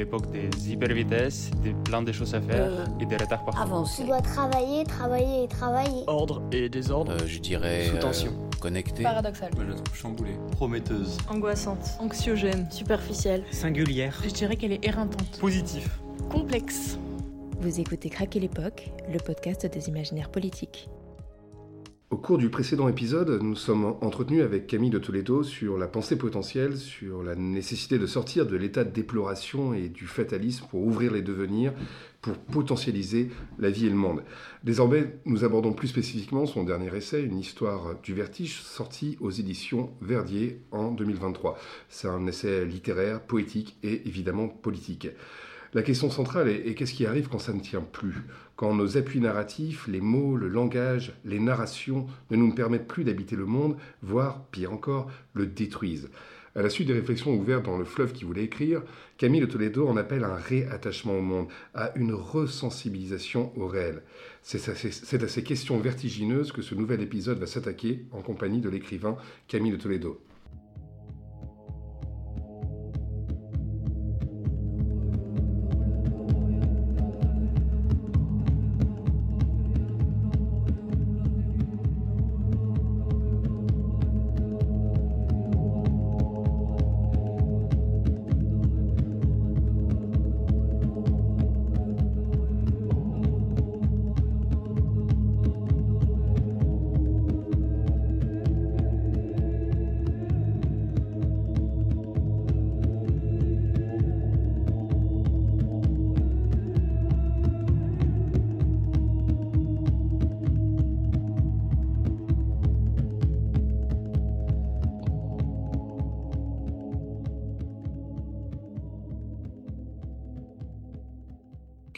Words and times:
l'époque 0.00 0.30
des 0.30 0.48
hypervitesses, 0.72 1.50
des 1.62 1.72
plein 1.72 2.02
de 2.02 2.12
choses 2.12 2.34
à 2.34 2.40
faire 2.40 2.70
Euh, 2.72 2.86
et 3.00 3.06
des 3.06 3.16
retards 3.16 3.44
partout. 3.44 3.60
Avancer. 3.62 4.02
Tu 4.02 4.08
dois 4.08 4.20
travailler, 4.22 4.84
travailler 4.84 5.44
et 5.44 5.48
travailler. 5.48 6.04
Ordre 6.06 6.42
et 6.52 6.68
désordre. 6.68 7.12
Euh, 7.12 7.26
je 7.26 7.38
dirais. 7.38 7.86
Sous 7.88 7.96
euh, 7.96 8.00
tension. 8.00 8.32
connecté. 8.60 9.02
Paradoxal. 9.02 9.50
Moi, 9.54 9.64
je 9.66 9.70
la 9.70 9.76
trouve 9.76 9.96
chamboulée, 9.96 10.36
prometteuse. 10.52 11.18
Angoissante. 11.28 11.84
Anxiogène. 11.98 12.66
Superficielle. 12.70 13.42
Singulière. 13.50 14.18
Je 14.24 14.30
dirais 14.30 14.56
qu'elle 14.56 14.72
est 14.72 14.84
éreintante. 14.86 15.38
Positif. 15.38 16.00
Complexe. 16.30 16.98
Vous 17.60 17.78
écoutez 17.80 18.08
Craquer 18.08 18.40
l'époque, 18.40 18.90
le 19.12 19.18
podcast 19.18 19.66
des 19.66 19.88
imaginaires 19.88 20.30
politiques. 20.30 20.88
Au 22.10 22.16
cours 22.16 22.38
du 22.38 22.50
précédent 22.50 22.88
épisode, 22.88 23.40
nous 23.40 23.54
sommes 23.54 23.84
entretenus 24.00 24.42
avec 24.42 24.66
Camille 24.66 24.90
de 24.90 24.98
Toledo 24.98 25.44
sur 25.44 25.78
la 25.78 25.86
pensée 25.86 26.18
potentielle, 26.18 26.76
sur 26.76 27.22
la 27.22 27.36
nécessité 27.36 28.00
de 28.00 28.06
sortir 28.06 28.46
de 28.46 28.56
l'état 28.56 28.82
de 28.82 28.90
déploration 28.90 29.74
et 29.74 29.88
du 29.88 30.08
fatalisme 30.08 30.66
pour 30.68 30.82
ouvrir 30.84 31.12
les 31.12 31.22
devenirs, 31.22 31.72
pour 32.20 32.34
potentialiser 32.36 33.30
la 33.60 33.70
vie 33.70 33.86
et 33.86 33.90
le 33.90 33.94
monde. 33.94 34.24
Désormais, 34.64 35.20
nous 35.24 35.44
abordons 35.44 35.72
plus 35.72 35.86
spécifiquement 35.86 36.46
son 36.46 36.64
dernier 36.64 36.92
essai, 36.96 37.22
Une 37.22 37.38
histoire 37.38 37.94
du 38.02 38.12
vertige, 38.12 38.60
sorti 38.60 39.16
aux 39.20 39.30
éditions 39.30 39.90
Verdier 40.00 40.62
en 40.72 40.90
2023. 40.90 41.56
C'est 41.88 42.08
un 42.08 42.26
essai 42.26 42.64
littéraire, 42.64 43.20
poétique 43.20 43.76
et 43.84 44.08
évidemment 44.08 44.48
politique. 44.48 45.06
La 45.72 45.82
question 45.82 46.10
centrale 46.10 46.48
est, 46.48 46.66
est 46.68 46.74
qu'est-ce 46.74 46.94
qui 46.94 47.06
arrive 47.06 47.28
quand 47.28 47.38
ça 47.38 47.52
ne 47.52 47.60
tient 47.60 47.80
plus? 47.80 48.22
Quand 48.56 48.74
nos 48.74 48.96
appuis 48.96 49.20
narratifs, 49.20 49.86
les 49.86 50.00
mots, 50.00 50.36
le 50.36 50.48
langage, 50.48 51.12
les 51.24 51.38
narrations 51.38 52.06
ne 52.30 52.36
nous 52.36 52.52
permettent 52.52 52.88
plus 52.88 53.04
d'habiter 53.04 53.36
le 53.36 53.46
monde, 53.46 53.76
voire, 54.02 54.44
pire 54.50 54.72
encore, 54.72 55.08
le 55.32 55.46
détruisent. 55.46 56.10
À 56.56 56.62
la 56.62 56.70
suite 56.70 56.88
des 56.88 56.94
réflexions 56.94 57.32
ouvertes 57.32 57.64
dans 57.66 57.78
le 57.78 57.84
fleuve 57.84 58.12
qui 58.12 58.24
voulait 58.24 58.42
écrire, 58.42 58.82
Camille 59.16 59.40
de 59.40 59.46
Toledo 59.46 59.86
en 59.86 59.96
appelle 59.96 60.24
un 60.24 60.34
réattachement 60.34 61.16
au 61.16 61.22
monde, 61.22 61.46
à 61.74 61.92
une 61.94 62.12
resensibilisation 62.12 63.56
au 63.56 63.68
réel. 63.68 64.02
C'est 64.42 64.68
à 64.68 64.74
ces- 64.74 64.90
c'est 64.90 65.22
à 65.22 65.28
ces 65.28 65.44
questions 65.44 65.78
vertigineuses 65.78 66.50
que 66.50 66.62
ce 66.62 66.74
nouvel 66.74 67.00
épisode 67.02 67.38
va 67.38 67.46
s'attaquer 67.46 68.04
en 68.10 68.22
compagnie 68.22 68.60
de 68.60 68.68
l'écrivain 68.68 69.16
Camille 69.46 69.70
de 69.70 69.76
Toledo. 69.76 70.20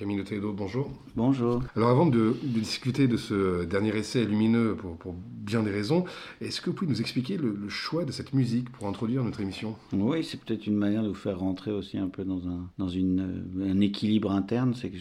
Camille 0.02 0.16
de 0.16 0.24
Toledo, 0.24 0.52
bonjour. 0.52 0.90
Bonjour. 1.14 1.62
Alors 1.76 1.90
avant 1.90 2.06
de, 2.06 2.36
de 2.42 2.58
discuter 2.58 3.06
de 3.06 3.16
ce 3.16 3.62
dernier 3.62 3.96
essai 3.96 4.24
lumineux 4.24 4.74
pour, 4.74 4.96
pour 4.96 5.14
bien 5.52 5.62
des 5.62 5.70
raisons, 5.70 6.04
est-ce 6.40 6.60
que 6.62 6.70
vous 6.70 6.76
pouvez 6.76 6.90
nous 6.90 7.00
expliquer 7.00 7.36
le, 7.36 7.68
choix 7.68 8.04
de 8.04 8.12
cette 8.12 8.32
musique 8.32 8.70
pour 8.70 8.88
introduire 8.88 9.22
notre 9.22 9.40
émission? 9.40 9.76
Oui, 9.92 10.24
c'est 10.24 10.40
peut-être 10.40 10.66
une 10.66 10.76
manière 10.76 11.02
de 11.02 11.08
vous 11.08 11.14
faire 11.14 11.38
rentrer 11.38 11.70
aussi 11.70 11.98
un 11.98 12.08
peu 12.08 12.24
dans 12.24 12.48
un, 12.48 12.70
dans 12.78 12.88
une, 12.88 13.20
euh, 13.60 13.70
un 13.70 13.80
équilibre 13.80 14.32
interne. 14.32 14.74
C'est 14.74 14.88
que 14.90 14.96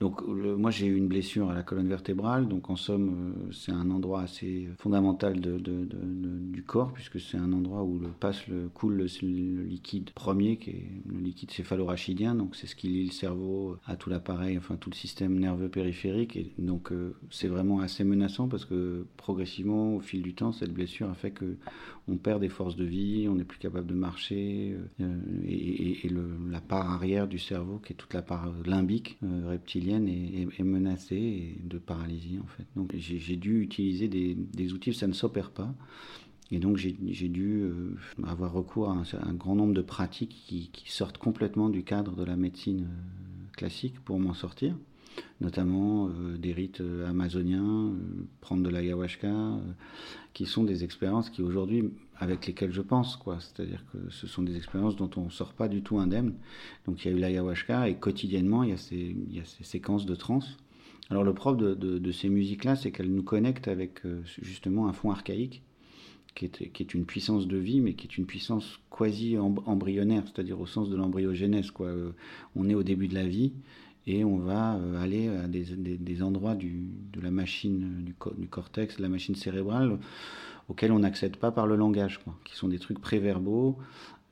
donc 0.00 0.20
moi 0.26 0.70
j'ai 0.70 0.86
eu 0.86 0.96
une 0.96 1.06
blessure 1.08 1.50
à 1.50 1.54
la 1.54 1.62
colonne 1.62 1.88
vertébrale, 1.88 2.48
donc 2.48 2.70
en 2.70 2.76
somme 2.76 3.08
euh, 3.48 3.52
c'est 3.52 3.72
un 3.72 3.90
endroit 3.90 4.22
assez 4.22 4.68
fondamental 4.78 5.40
de, 5.40 5.58
de- 5.58 5.86
du 6.52 6.62
corps 6.62 6.92
puisque 6.92 7.20
c'est 7.20 7.36
un 7.36 7.52
endroit 7.52 7.82
où 7.84 7.98
le 7.98 8.08
passe 8.08 8.46
le 8.48 8.68
coule 8.68 8.94
le, 8.94 9.06
le 9.22 9.62
liquide 9.62 10.10
premier 10.10 10.56
qui 10.56 10.70
est 10.70 10.90
le 11.06 11.18
liquide 11.20 11.50
céphalorachidien, 11.50 12.34
donc 12.34 12.56
c'est 12.56 12.66
ce 12.66 12.74
qui 12.74 12.88
lie 12.88 13.06
le 13.06 13.12
cerveau 13.12 13.76
à 13.86 13.96
tout 13.96 14.10
l'appareil, 14.10 14.58
enfin 14.58 14.76
tout 14.76 14.90
le 14.90 14.96
système 14.96 15.38
nerveux 15.38 15.68
périphérique. 15.68 16.36
Et 16.36 16.52
donc 16.58 16.90
euh, 16.92 17.14
c'est 17.30 17.48
vraiment 17.48 17.80
assez 17.80 18.04
menaçant 18.04 18.48
parce 18.48 18.64
que 18.64 19.06
progressivement 19.16 19.51
au 19.60 20.00
fil 20.00 20.22
du 20.22 20.34
temps 20.34 20.52
cette 20.52 20.72
blessure 20.72 21.10
a 21.10 21.14
fait 21.14 21.30
que 21.30 21.56
on 22.08 22.16
perd 22.16 22.40
des 22.40 22.48
forces 22.48 22.76
de 22.76 22.84
vie, 22.84 23.28
on 23.28 23.36
n'est 23.36 23.44
plus 23.44 23.58
capable 23.58 23.86
de 23.86 23.94
marcher, 23.94 24.76
euh, 25.00 25.18
et, 25.46 26.06
et- 26.06 26.10
la 26.50 26.60
part 26.60 26.90
arrière 26.90 27.28
du 27.28 27.38
cerveau, 27.38 27.78
qui 27.78 27.92
est 27.92 27.96
toute 27.96 28.12
la 28.14 28.22
part 28.22 28.52
limbique 28.64 29.18
euh, 29.22 29.48
reptilienne, 29.48 30.08
est, 30.08 30.62
menacée 30.62 31.56
de 31.64 31.78
paralysie 31.78 32.38
en 32.42 32.46
fait. 32.46 32.64
Donc 32.76 32.92
j'ai 32.96 33.36
dû 33.36 33.62
utiliser 33.62 34.08
des, 34.08 34.72
outils, 34.72 34.94
ça 34.94 35.06
ne 35.06 35.12
s'opère 35.12 35.50
pas. 35.50 35.74
Et 36.50 36.58
donc 36.58 36.76
j'ai 36.76 37.28
dû 37.28 37.62
euh, 37.62 37.96
avoir 38.24 38.52
recours 38.52 38.90
à 38.90 39.02
un, 39.22 39.32
grand 39.32 39.54
nombre 39.54 39.74
de 39.74 39.82
pratiques 39.82 40.42
qui, 40.46 40.70
sortent 40.86 41.18
complètement 41.18 41.68
du 41.68 41.82
cadre 41.82 42.14
de 42.14 42.24
la 42.24 42.36
médecine 42.36 42.82
euh, 42.82 43.56
classique 43.56 43.98
pour 44.00 44.18
m'en 44.18 44.34
sortir 44.34 44.76
notamment 45.40 46.08
euh, 46.08 46.36
des 46.36 46.52
rites 46.52 46.80
euh, 46.80 47.08
amazoniens, 47.08 47.64
euh, 47.64 47.94
prendre 48.40 48.62
de 48.62 48.68
l'ayahuasca, 48.68 49.32
qui 50.32 50.46
sont 50.46 50.64
des 50.64 50.84
expériences 50.84 51.30
qui 51.30 51.42
aujourd'hui, 51.42 51.84
avec 52.16 52.46
lesquelles 52.46 52.72
je 52.72 52.80
pense, 52.82 53.16
quoi. 53.16 53.38
C'est-à-dire 53.40 53.84
que 53.92 53.98
ce 54.10 54.26
sont 54.26 54.42
des 54.42 54.56
expériences 54.56 54.96
dont 54.96 55.10
on 55.16 55.24
ne 55.24 55.30
sort 55.30 55.52
pas 55.52 55.68
du 55.68 55.82
tout 55.82 55.98
indemne. 55.98 56.34
Donc 56.86 57.04
il 57.04 57.10
y 57.10 57.14
a 57.14 57.16
eu 57.16 57.20
l'ayahuasca 57.20 57.88
et 57.88 57.96
quotidiennement 57.96 58.62
il 58.62 58.70
y 58.70 58.72
a 58.72 58.76
ces, 58.76 59.16
il 59.28 59.36
y 59.36 59.40
a 59.40 59.44
ces 59.44 59.64
séquences 59.64 60.06
de 60.06 60.14
trance. 60.14 60.56
Alors 61.10 61.24
le 61.24 61.34
propre 61.34 61.58
de, 61.60 61.74
de- 61.74 62.12
ces 62.12 62.28
musiques-là, 62.28 62.76
c'est 62.76 62.90
qu'elles 62.92 63.12
nous 63.12 63.22
connectent 63.24 63.68
avec 63.68 64.00
justement 64.40 64.88
un 64.88 64.92
fond 64.92 65.10
archaïque. 65.10 65.62
Qui 66.34 66.46
est, 66.46 66.72
qui 66.72 66.82
est 66.82 66.94
une 66.94 67.04
puissance 67.04 67.46
de 67.46 67.58
vie, 67.58 67.80
mais 67.82 67.92
qui 67.92 68.06
est 68.06 68.16
une 68.16 68.24
puissance 68.24 68.80
quasi 68.90 69.34
emb- 69.34 69.62
embryonnaire, 69.66 70.22
c'est-à-dire 70.24 70.58
au 70.58 70.64
sens 70.64 70.88
de 70.88 70.96
l'embryogenèse. 70.96 71.70
Quoi. 71.70 71.92
On 72.56 72.70
est 72.70 72.74
au 72.74 72.82
début 72.82 73.06
de 73.06 73.12
la 73.14 73.26
vie, 73.26 73.52
et 74.06 74.24
on 74.24 74.38
va 74.38 74.74
euh, 74.74 75.02
aller 75.02 75.28
à 75.28 75.46
des, 75.46 76.22
endroits 76.22 76.54
du, 76.54 76.88
de 77.12 77.20
la 77.20 77.30
machine, 77.30 78.02
du, 78.04 78.14
du 78.38 78.48
cortex, 78.48 78.96
de 78.96 79.02
la 79.02 79.08
machine 79.08 79.34
cérébrale, 79.34 79.98
auxquels 80.68 80.92
on 80.92 81.00
n'accède 81.00 81.36
pas 81.36 81.52
par 81.52 81.66
le 81.66 81.76
langage, 81.76 82.18
quoi, 82.22 82.36
qui 82.44 82.56
sont 82.56 82.68
des 82.68 82.78
trucs 82.78 83.00
préverbaux, 83.00 83.78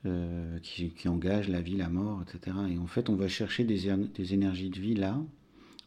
euh, 0.05 0.57
qui, 0.59 0.89
qui 0.89 1.07
engagent 1.07 1.49
la 1.49 1.61
vie, 1.61 1.77
la 1.77 1.89
mort, 1.89 2.21
etc. 2.23 2.57
Et 2.71 2.77
en 2.77 2.87
fait, 2.87 3.09
on 3.09 3.15
va 3.15 3.27
chercher 3.27 3.63
des, 3.63 3.93
des 4.15 4.33
énergies 4.33 4.69
de 4.69 4.79
vie 4.79 4.95
là, 4.95 5.21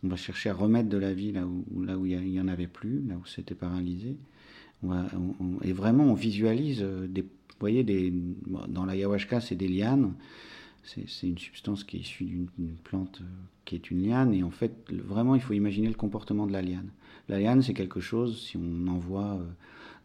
on 0.04 0.08
va 0.08 0.16
chercher 0.16 0.50
à 0.50 0.54
remettre 0.54 0.88
de 0.88 0.98
la 0.98 1.14
vie 1.14 1.32
là 1.32 1.46
où, 1.46 1.82
là 1.82 1.96
où 1.96 2.06
il 2.06 2.18
n'y 2.20 2.40
en 2.40 2.48
avait 2.48 2.66
plus, 2.66 3.02
là 3.08 3.14
où 3.16 3.26
c'était 3.26 3.54
paralysé. 3.54 4.16
Et 5.62 5.72
vraiment, 5.72 6.04
on 6.04 6.14
visualise 6.14 6.80
euh, 6.82 7.06
des... 7.06 7.22
Vous 7.22 7.60
voyez, 7.60 7.84
des, 7.84 8.12
dans 8.68 8.84
l'ayahuasca, 8.84 9.40
c'est 9.40 9.54
des 9.54 9.68
lianes. 9.68 10.12
C'est 10.84 11.26
une 11.26 11.38
substance 11.38 11.82
qui 11.82 11.96
est 11.96 12.00
issue 12.00 12.24
d'une 12.24 12.76
plante 12.84 13.20
euh, 13.22 13.26
qui 13.64 13.74
est 13.74 13.90
une 13.90 14.06
liane. 14.06 14.34
Et 14.34 14.42
en 14.42 14.50
fait, 14.50 14.72
vraiment, 14.92 15.34
il 15.34 15.40
faut 15.40 15.54
imaginer 15.54 15.88
le 15.88 15.94
comportement 15.94 16.46
de 16.46 16.52
la 16.52 16.60
liane. 16.60 16.90
La 17.28 17.40
liane, 17.40 17.62
c'est 17.62 17.72
quelque 17.72 18.00
chose, 18.00 18.42
si 18.42 18.58
on 18.58 18.86
en 18.88 18.98
voit 18.98 19.34
euh, 19.40 19.44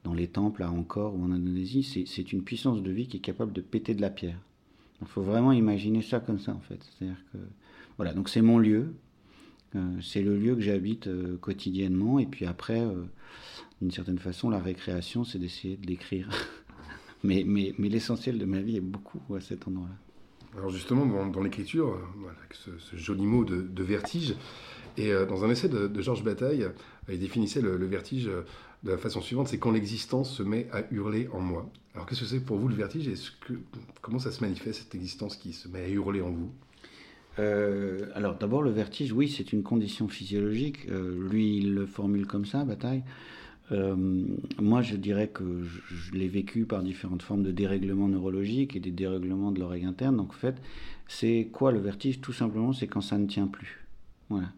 dans 0.05 0.13
les 0.13 0.27
temples 0.27 0.63
à 0.63 0.71
Angkor 0.71 1.15
ou 1.15 1.23
en 1.23 1.31
Indonésie, 1.31 1.83
c'est- 1.83 2.31
une 2.31 2.43
puissance 2.43 2.81
de 2.81 2.91
vie 2.91 3.07
qui 3.07 3.17
est 3.17 3.21
capable 3.21 3.51
de 3.51 3.59
péter 3.61 3.93
de 3.93 4.01
la 4.01 4.09
pierre. 4.09 4.39
Il 5.01 5.07
faut 5.07 5.21
vraiment 5.21 5.51
imaginer 5.51 6.01
ça 6.01 6.21
comme 6.21 6.39
ça, 6.39 6.53
en 6.53 6.61
fait. 6.61 6.79
C'est-à-dire 6.97 7.21
que... 7.33 7.37
Voilà, 7.97 8.13
donc 8.13 8.29
c'est 8.29 8.41
mon 8.41 8.57
lieu. 8.57 8.93
Euh, 9.75 9.99
c'est 10.01 10.21
le 10.21 10.37
lieu 10.37 10.55
que 10.55 10.61
j'habite 10.61 11.09
quotidiennement. 11.41 12.19
Et 12.19 12.25
puis 12.25 12.45
après, 12.45 12.81
d'une 13.81 13.91
certaine 13.91 14.19
façon, 14.19 14.49
la 14.49 14.59
récréation, 14.59 15.25
c'est 15.25 15.39
d'essayer 15.39 15.75
de 15.75 15.87
l'écrire. 15.87 16.29
mais 17.23 17.43
mais, 17.45 17.73
mais 17.77 17.89
l'essentiel 17.89 18.37
de 18.37 18.45
ma 18.45 18.61
vie 18.61 18.77
est 18.77 18.81
beaucoup 18.81 19.35
à 19.35 19.41
cet 19.41 19.67
endroit-là. 19.67 19.95
Alors 20.57 20.69
justement, 20.69 21.05
dans, 21.05 21.43
l'écriture, 21.43 21.89
euh, 21.89 21.97
voilà, 22.17 22.37
ce, 22.51 22.95
joli 22.95 23.25
mot 23.25 23.45
de, 23.45 23.83
vertige, 23.83 24.35
et 24.97 25.11
euh, 25.11 25.25
dans 25.25 25.45
un 25.45 25.49
essai 25.49 25.69
de, 25.69 26.01
Georges 26.01 26.23
Bataille, 26.23 26.63
euh, 26.63 26.71
il 27.13 27.19
définissait 27.19 27.61
le, 27.61 27.85
vertige 27.85 28.25
de 28.25 28.91
la 28.91 28.97
façon 28.97 29.21
suivante, 29.21 29.47
c'est 29.47 29.59
quand 29.59 29.71
l'existence 29.71 30.33
se 30.33 30.43
met 30.43 30.67
à 30.71 30.83
hurler 30.91 31.27
en 31.33 31.39
moi. 31.39 31.69
Alors 31.93 32.07
qu'est-ce 32.07 32.21
que 32.21 32.25
c'est 32.25 32.39
pour 32.39 32.57
vous 32.57 32.67
le 32.67 32.75
vertige? 32.75 33.07
Et 33.07 33.15
comment 34.01 34.19
ça 34.19 34.31
se 34.31 34.41
manifeste, 34.41 34.79
cette 34.83 34.95
existence 34.95 35.35
qui 35.35 35.53
se 35.53 35.67
met 35.67 35.83
à 35.83 35.89
hurler 35.89 36.21
en 36.21 36.31
vous? 36.31 36.51
Alors 38.15 38.35
d'abord 38.35 38.61
le 38.61 38.69
vertige, 38.69 39.13
oui, 39.13 39.29
c'est 39.29 39.53
une 39.53 39.63
condition 39.63 40.09
physiologique. 40.09 40.87
Lui, 40.89 41.59
il 41.59 41.73
le 41.73 41.85
formule 41.85 42.27
comme 42.27 42.45
ça, 42.45 42.65
Bataille. 42.65 43.01
Euh, 43.71 43.95
moi, 44.59 44.81
je 44.81 44.95
dirais 44.95 45.27
que 45.27 45.63
je, 45.63 46.11
l'ai 46.13 46.27
vécu 46.27 46.65
par 46.65 46.81
différentes 46.81 47.21
formes 47.21 47.43
de 47.43 47.51
dérèglements 47.51 48.07
neurologiques 48.07 48.75
et 48.75 48.79
des 48.79 48.91
dérèglements 48.91 49.51
de 49.51 49.59
l'oreille 49.59 49.85
interne. 49.85 50.17
Donc, 50.17 50.31
en 50.31 50.37
fait, 50.37 50.55
c'est 51.07 51.49
quoi 51.51 51.71
le 51.71 51.79
vertige? 51.79 52.21
Tout 52.21 52.33
simplement, 52.33 52.73
c'est 52.73 52.87
quand 52.87 53.01
ça 53.01 53.17
ne 53.17 53.27
tient 53.27 53.47
plus. 53.47 53.85
Voilà. 54.29 54.51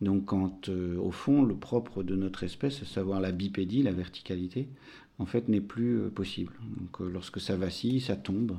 Donc, 0.00 0.26
quand, 0.26 0.68
euh, 0.68 0.96
au 0.98 1.10
fond, 1.10 1.42
le 1.42 1.54
propre 1.54 2.02
de 2.02 2.14
notre 2.14 2.44
espèce, 2.44 2.82
à 2.82 2.84
savoir 2.84 3.20
la 3.20 3.32
bipédie, 3.32 3.82
la 3.82 3.92
verticalité, 3.92 4.68
en 5.18 5.26
fait, 5.26 5.48
n'est 5.48 5.60
plus 5.60 5.98
euh, 5.98 6.10
possible. 6.10 6.52
Donc, 6.76 7.00
lorsque 7.00 7.40
ça 7.40 7.56
vacille, 7.56 8.00
ça 8.00 8.16
tombe. 8.16 8.56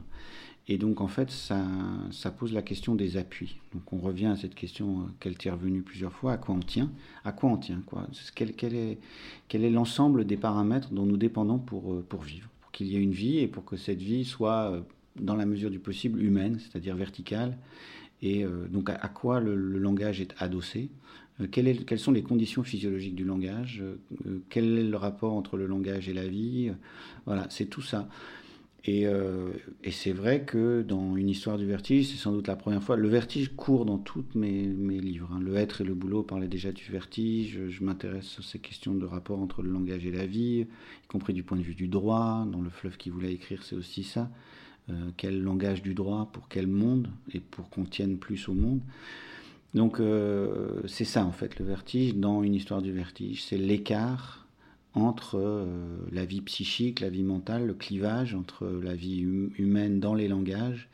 Et 0.69 0.77
donc, 0.77 1.01
en 1.01 1.07
fait, 1.07 1.29
ça, 1.29 2.31
pose 2.37 2.53
la 2.53 2.61
question 2.61 2.95
des 2.95 3.17
appuis. 3.17 3.57
Donc, 3.73 3.91
on 3.91 3.97
revient 3.97 4.27
à 4.27 4.37
cette 4.37 4.55
question 4.55 5.01
euh, 5.01 5.03
qu'elle 5.19 5.37
t'est 5.37 5.49
revenue 5.49 5.81
plusieurs 5.81 6.13
fois 6.13 6.33
à 6.33 6.37
quoi 6.37 6.55
on 6.55 6.59
tient? 6.59 6.89
À 7.25 7.33
quoi 7.33 7.49
on 7.49 7.57
tient 7.57 7.81
quoi? 7.85 8.07
Quel, 8.33 8.73
est, 8.73 9.69
l'ensemble 9.69 10.25
des 10.25 10.37
paramètres 10.37 10.91
dont 10.91 11.05
nous 11.05 11.17
dépendons 11.17 11.59
pour, 11.59 11.93
euh, 11.93 12.05
pour 12.07 12.21
vivre 12.21 12.47
Pour 12.61 12.71
qu'il 12.71 12.87
y 12.87 12.95
ait 12.95 13.01
une 13.01 13.11
vie 13.11 13.39
et 13.39 13.47
pour 13.47 13.65
que 13.65 13.75
cette 13.75 14.01
vie 14.01 14.23
soit, 14.23 14.71
euh, 14.71 14.81
dans 15.17 15.35
la 15.35 15.45
mesure 15.45 15.69
du 15.69 15.79
possible, 15.79 16.21
humaine, 16.21 16.59
c'est-à-dire 16.59 16.95
verticale. 16.95 17.57
Et 18.21 18.45
donc, 18.69 18.89
à, 18.89 19.09
quoi 19.09 19.41
le, 19.41 19.53
langage 19.53 20.21
est 20.21 20.33
adossé? 20.39 20.89
Quelles 21.51 21.99
sont 21.99 22.13
les 22.13 22.23
conditions 22.23 22.63
physiologiques 22.63 23.15
du 23.15 23.25
langage? 23.25 23.83
Quel 24.47 24.77
est 24.79 24.83
le 24.83 24.95
rapport 24.95 25.33
entre 25.33 25.57
le 25.57 25.67
langage 25.67 26.07
et 26.07 26.13
la 26.13 26.25
vie? 26.25 26.71
Voilà, 27.25 27.47
c'est 27.49 27.65
tout 27.65 27.81
ça. 27.81 28.07
Et, 28.85 29.07
euh, 29.07 29.51
et 29.83 29.91
c'est 29.91 30.11
vrai 30.11 30.43
que 30.43 30.81
dans 30.81 31.15
une 31.15 31.29
histoire 31.29 31.57
du 31.57 31.65
vertige, 31.65 32.07
c'est 32.07 32.17
sans 32.17 32.33
doute 32.33 32.47
la 32.47 32.57
première 32.57 32.83
fois. 32.83 32.97
Le 32.97 33.07
vertige 33.07 33.55
court 33.55 33.85
dans 33.85 33.97
tous 33.97 34.25
mes, 34.35 34.65
mes 34.67 34.99
livres. 34.99 35.29
hein. 35.33 35.39
Le 35.39 35.55
être 35.55 35.81
et 35.81 35.83
le 35.85 35.93
boulot 35.93 36.23
parlaient 36.23 36.49
déjà 36.49 36.73
du 36.73 36.83
vertige. 36.91 37.59
Je, 37.69 37.83
m'intéresse 37.83 38.25
sur 38.25 38.43
ces 38.43 38.59
questions 38.59 38.93
de 38.93 39.05
rapport 39.05 39.39
entre 39.39 39.61
le 39.61 39.71
langage 39.71 40.05
et 40.05 40.11
la 40.11 40.25
vie, 40.25 40.59
y 40.59 41.07
compris 41.07 41.33
du 41.33 41.43
point 41.43 41.57
de 41.57 41.63
vue 41.63 41.75
du 41.75 41.87
droit. 41.87 42.45
Dans 42.51 42.61
Le 42.61 42.69
fleuve 42.69 42.97
qui 42.97 43.09
voulait 43.09 43.31
écrire, 43.31 43.63
c'est 43.63 43.75
aussi 43.75 44.03
ça. 44.03 44.29
Euh, 44.89 45.11
quel 45.15 45.41
langage 45.41 45.81
du 45.81 45.93
droit 45.93 46.29
pour 46.33 46.49
quel 46.49 46.67
monde 46.67 47.07
et 47.33 47.39
pour 47.39 47.69
qu'on 47.69 47.85
tienne 47.85 48.17
plus 48.17 48.49
au 48.49 48.53
monde. 48.53 48.81
Donc 49.73 50.01
euh, 50.01 50.81
c'est 50.87 51.05
ça 51.05 51.25
en 51.25 51.31
fait 51.31 51.57
le 51.57 51.65
vertige 51.65 52.15
dans 52.15 52.43
une 52.43 52.53
histoire 52.53 52.81
du 52.81 52.91
vertige. 52.91 53.45
C'est 53.45 53.57
l'écart 53.57 54.42
entre 54.95 55.39
euh, 55.39 55.97
la 56.11 56.25
vie 56.25 56.41
psychique, 56.41 56.99
la 56.99 57.09
vie 57.09 57.23
mentale, 57.23 57.65
le 57.67 57.73
clivage 57.73 58.35
entre 58.35 58.67
la 58.67 58.95
vie 58.95 59.25
hum- 59.25 59.51
humaine 59.57 59.99
dans 59.99 60.13
les 60.13 60.27
langages 60.27 60.87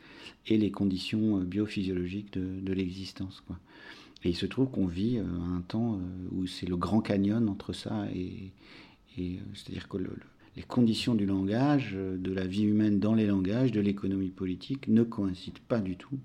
et 0.48 0.58
les 0.58 0.72
conditions 0.72 1.40
euh, 1.40 1.44
biophysiologiques 1.44 2.34
de, 2.34 2.74
l'existence. 2.74 3.44
Et 4.24 4.30
il 4.30 4.36
se 4.36 4.46
trouve 4.46 4.70
qu'on 4.70 4.88
vit 4.88 5.18
euh, 5.18 5.24
un 5.58 5.62
temps 5.62 5.96
euh, 5.96 6.00
où 6.32 6.48
c'est 6.48 6.68
le 6.68 6.78
grand 6.78 7.02
canyon 7.02 7.50
entre 7.50 7.74
ça 7.74 8.08
et, 8.14 8.52
c'est-à-dire 9.54 9.90
que 9.90 9.98
le- 9.98 10.06
le- 10.06 10.22
les 10.56 10.64
conditions 10.64 11.14
du 11.14 11.26
langage, 11.26 11.94
de 11.94 12.34
la 12.34 12.48
vie 12.48 12.64
humaine 12.64 13.00
dans 13.00 13.14
les 13.14 13.28
langages, 13.28 13.72
de 13.72 13.82
l'économie 13.82 14.30
politique 14.30 14.88
ne 14.88 15.04
coïncident 15.04 15.60
pas 15.68 15.80
du 15.80 15.96
tout 15.96 16.20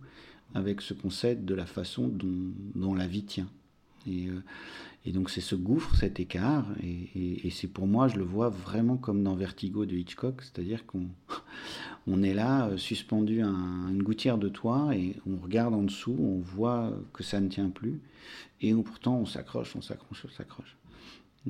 avec 0.55 0.81
ce 0.81 0.94
qu'on 0.94 1.11
sait 1.11 1.35
de 1.37 1.55
la 1.55 1.67
façon 1.67 2.09
dont 2.09 2.94
la 2.94 3.06
vie 3.06 3.25
tient. 3.25 3.49
Et, 4.06 4.29
euh, 4.29 4.43
et 5.06 5.12
donc 5.12 5.31
c'est 5.31 5.41
ce 5.41 5.55
gouffre, 5.55 5.95
cet 5.97 6.21
écart, 6.21 6.67
et, 6.83 7.51
c'est 7.51 7.69
pour 7.69 7.87
moi, 7.87 8.09
je 8.09 8.17
le 8.17 8.25
vois 8.25 8.49
vraiment 8.49 8.97
comme 8.97 9.23
dans 9.23 9.35
Vertigo 9.35 9.87
de 9.87 9.95
Hitchcock, 9.97 10.43
c'est-à-dire 10.43 10.87
qu'on 10.87 11.06
on 12.06 12.23
est 12.23 12.35
là, 12.35 12.69
euh, 12.69 12.77
suspendu 12.77 13.43
à 13.43 13.49
un- 13.49 13.91
une 13.91 14.03
gouttière 14.03 14.39
de 14.39 14.49
toit, 14.49 14.97
et 14.97 15.17
on 15.27 15.37
regarde 15.37 15.75
en 15.75 15.83
dessous, 15.83 16.17
on 16.19 16.39
voit 16.39 16.93
que 17.12 17.23
ça 17.23 17.41
ne 17.41 17.49
tient 17.49 17.69
plus, 17.71 18.01
et 18.61 18.75
pourtant 18.75 19.19
on 19.19 19.27
s'accroche, 19.27 19.77
on 19.77 19.83
s'accroche, 19.83 20.25
on 20.25 20.31
s'accroche. 20.31 20.77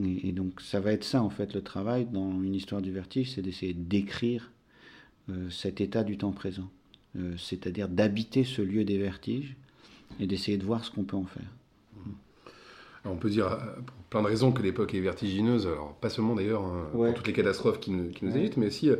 Et, 0.02 0.32
donc 0.32 0.60
ça 0.60 0.80
va 0.80 0.90
être 0.92 1.04
ça 1.04 1.22
en 1.22 1.30
fait 1.30 1.54
le 1.54 1.62
travail 1.62 2.06
dans 2.06 2.42
une 2.42 2.56
histoire 2.56 2.82
du 2.82 2.90
vertige, 2.90 3.30
c'est 3.32 3.42
d'essayer 3.42 3.74
d'écrire 3.74 4.50
euh, 5.28 5.48
cet 5.50 5.80
état 5.80 6.02
du 6.02 6.18
temps 6.18 6.32
présent, 6.32 6.68
c'est-à-dire 7.38 7.88
d'habiter 7.88 8.42
ce 8.42 8.60
lieu 8.60 8.84
des 8.84 8.98
vertiges 8.98 9.54
et 10.18 10.26
d'essayer 10.26 10.58
de 10.58 10.64
voir 10.64 10.84
ce 10.84 10.90
qu'on 10.90 11.04
peut 11.04 11.16
en 11.16 11.26
faire. 11.26 11.46
On 13.04 13.16
peut 13.16 13.28
dire, 13.30 13.46
euh, 13.52 13.56
pour 13.84 13.96
plein 14.10 14.22
de 14.22 14.26
raisons, 14.28 14.52
que 14.52 14.62
l'époque 14.62 14.94
est 14.94 15.00
vertigineuse. 15.00 15.66
Alors, 15.66 15.94
pas 15.94 16.08
seulement 16.08 16.34
d'ailleurs 16.34 16.62
hein, 16.64 16.86
Ouais. 16.94 17.08
pour 17.08 17.16
toutes 17.18 17.26
les 17.26 17.32
catastrophes 17.32 17.80
qui 17.80 17.90
nous, 17.90 18.10
qui 18.10 18.24
nous 18.24 18.32
Ouais. 18.32 18.40
agitent, 18.40 18.56
mais 18.56 18.66
aussi, 18.68 18.88
euh, 18.90 18.96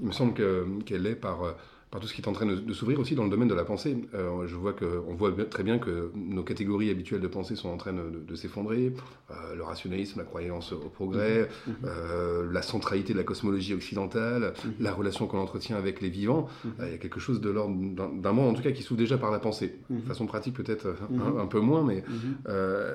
il 0.00 0.06
me 0.08 0.12
semble 0.12 0.34
que- 0.34 0.66
qu'elle 0.84 1.02
l'est 1.02 1.14
par, 1.14 1.42
euh, 1.44 1.52
par 1.94 2.00
tout 2.00 2.08
ce 2.08 2.12
qui 2.14 2.20
est 2.22 2.26
en 2.26 2.32
train 2.32 2.44
de, 2.46 2.56
de 2.56 2.72
s'ouvrir 2.72 2.98
aussi 2.98 3.14
dans 3.14 3.22
le 3.22 3.30
domaine 3.30 3.46
de 3.46 3.54
la 3.54 3.62
pensée. 3.64 3.96
Euh, 4.14 4.48
je 4.48 4.56
vois 4.56 4.72
que, 4.72 4.84
on 5.06 5.14
voit 5.14 5.30
bien- 5.30 5.44
très 5.44 5.62
bien 5.62 5.78
que 5.78 6.10
nos 6.16 6.42
catégories 6.42 6.90
habituelles 6.90 7.20
de 7.20 7.28
pensée 7.28 7.54
sont 7.54 7.68
en 7.68 7.76
train 7.76 7.92
de, 7.92 8.02
de 8.26 8.34
s'effondrer. 8.34 8.92
Euh, 9.30 9.54
le 9.54 9.62
rationalisme, 9.62 10.18
la 10.18 10.24
croyance 10.24 10.72
au 10.72 10.88
progrès, 10.88 11.48
Mhm. 11.68 11.74
euh, 11.84 12.50
la 12.50 12.62
centralité 12.62 13.12
de 13.12 13.18
la 13.18 13.22
cosmologie 13.22 13.74
occidentale, 13.74 14.54
Mhm. 14.64 14.72
la 14.80 14.92
relation 14.92 15.28
qu'on 15.28 15.38
entretient 15.38 15.76
avec 15.76 16.00
les 16.00 16.08
vivants. 16.10 16.48
Mhm. 16.64 16.72
Il 16.80 16.90
y 16.90 16.94
a 16.94 16.98
quelque 16.98 17.20
chose 17.20 17.40
de 17.40 17.48
l'ordre 17.48 17.76
d'un 18.20 18.32
monde, 18.32 18.50
en 18.50 18.54
tout 18.54 18.62
cas, 18.64 18.72
qui 18.72 18.82
s'ouvre 18.82 18.98
déjà 18.98 19.16
par 19.16 19.30
la 19.30 19.38
pensée. 19.38 19.76
Mhm. 19.88 20.00
De 20.00 20.06
façon 20.06 20.26
pratique, 20.26 20.54
peut-être 20.56 20.88
Mhm. 21.10 21.20
un, 21.22 21.36
un 21.42 21.46
peu 21.46 21.60
moins, 21.60 21.84
mais 21.84 22.02
Mhm. 22.08 22.34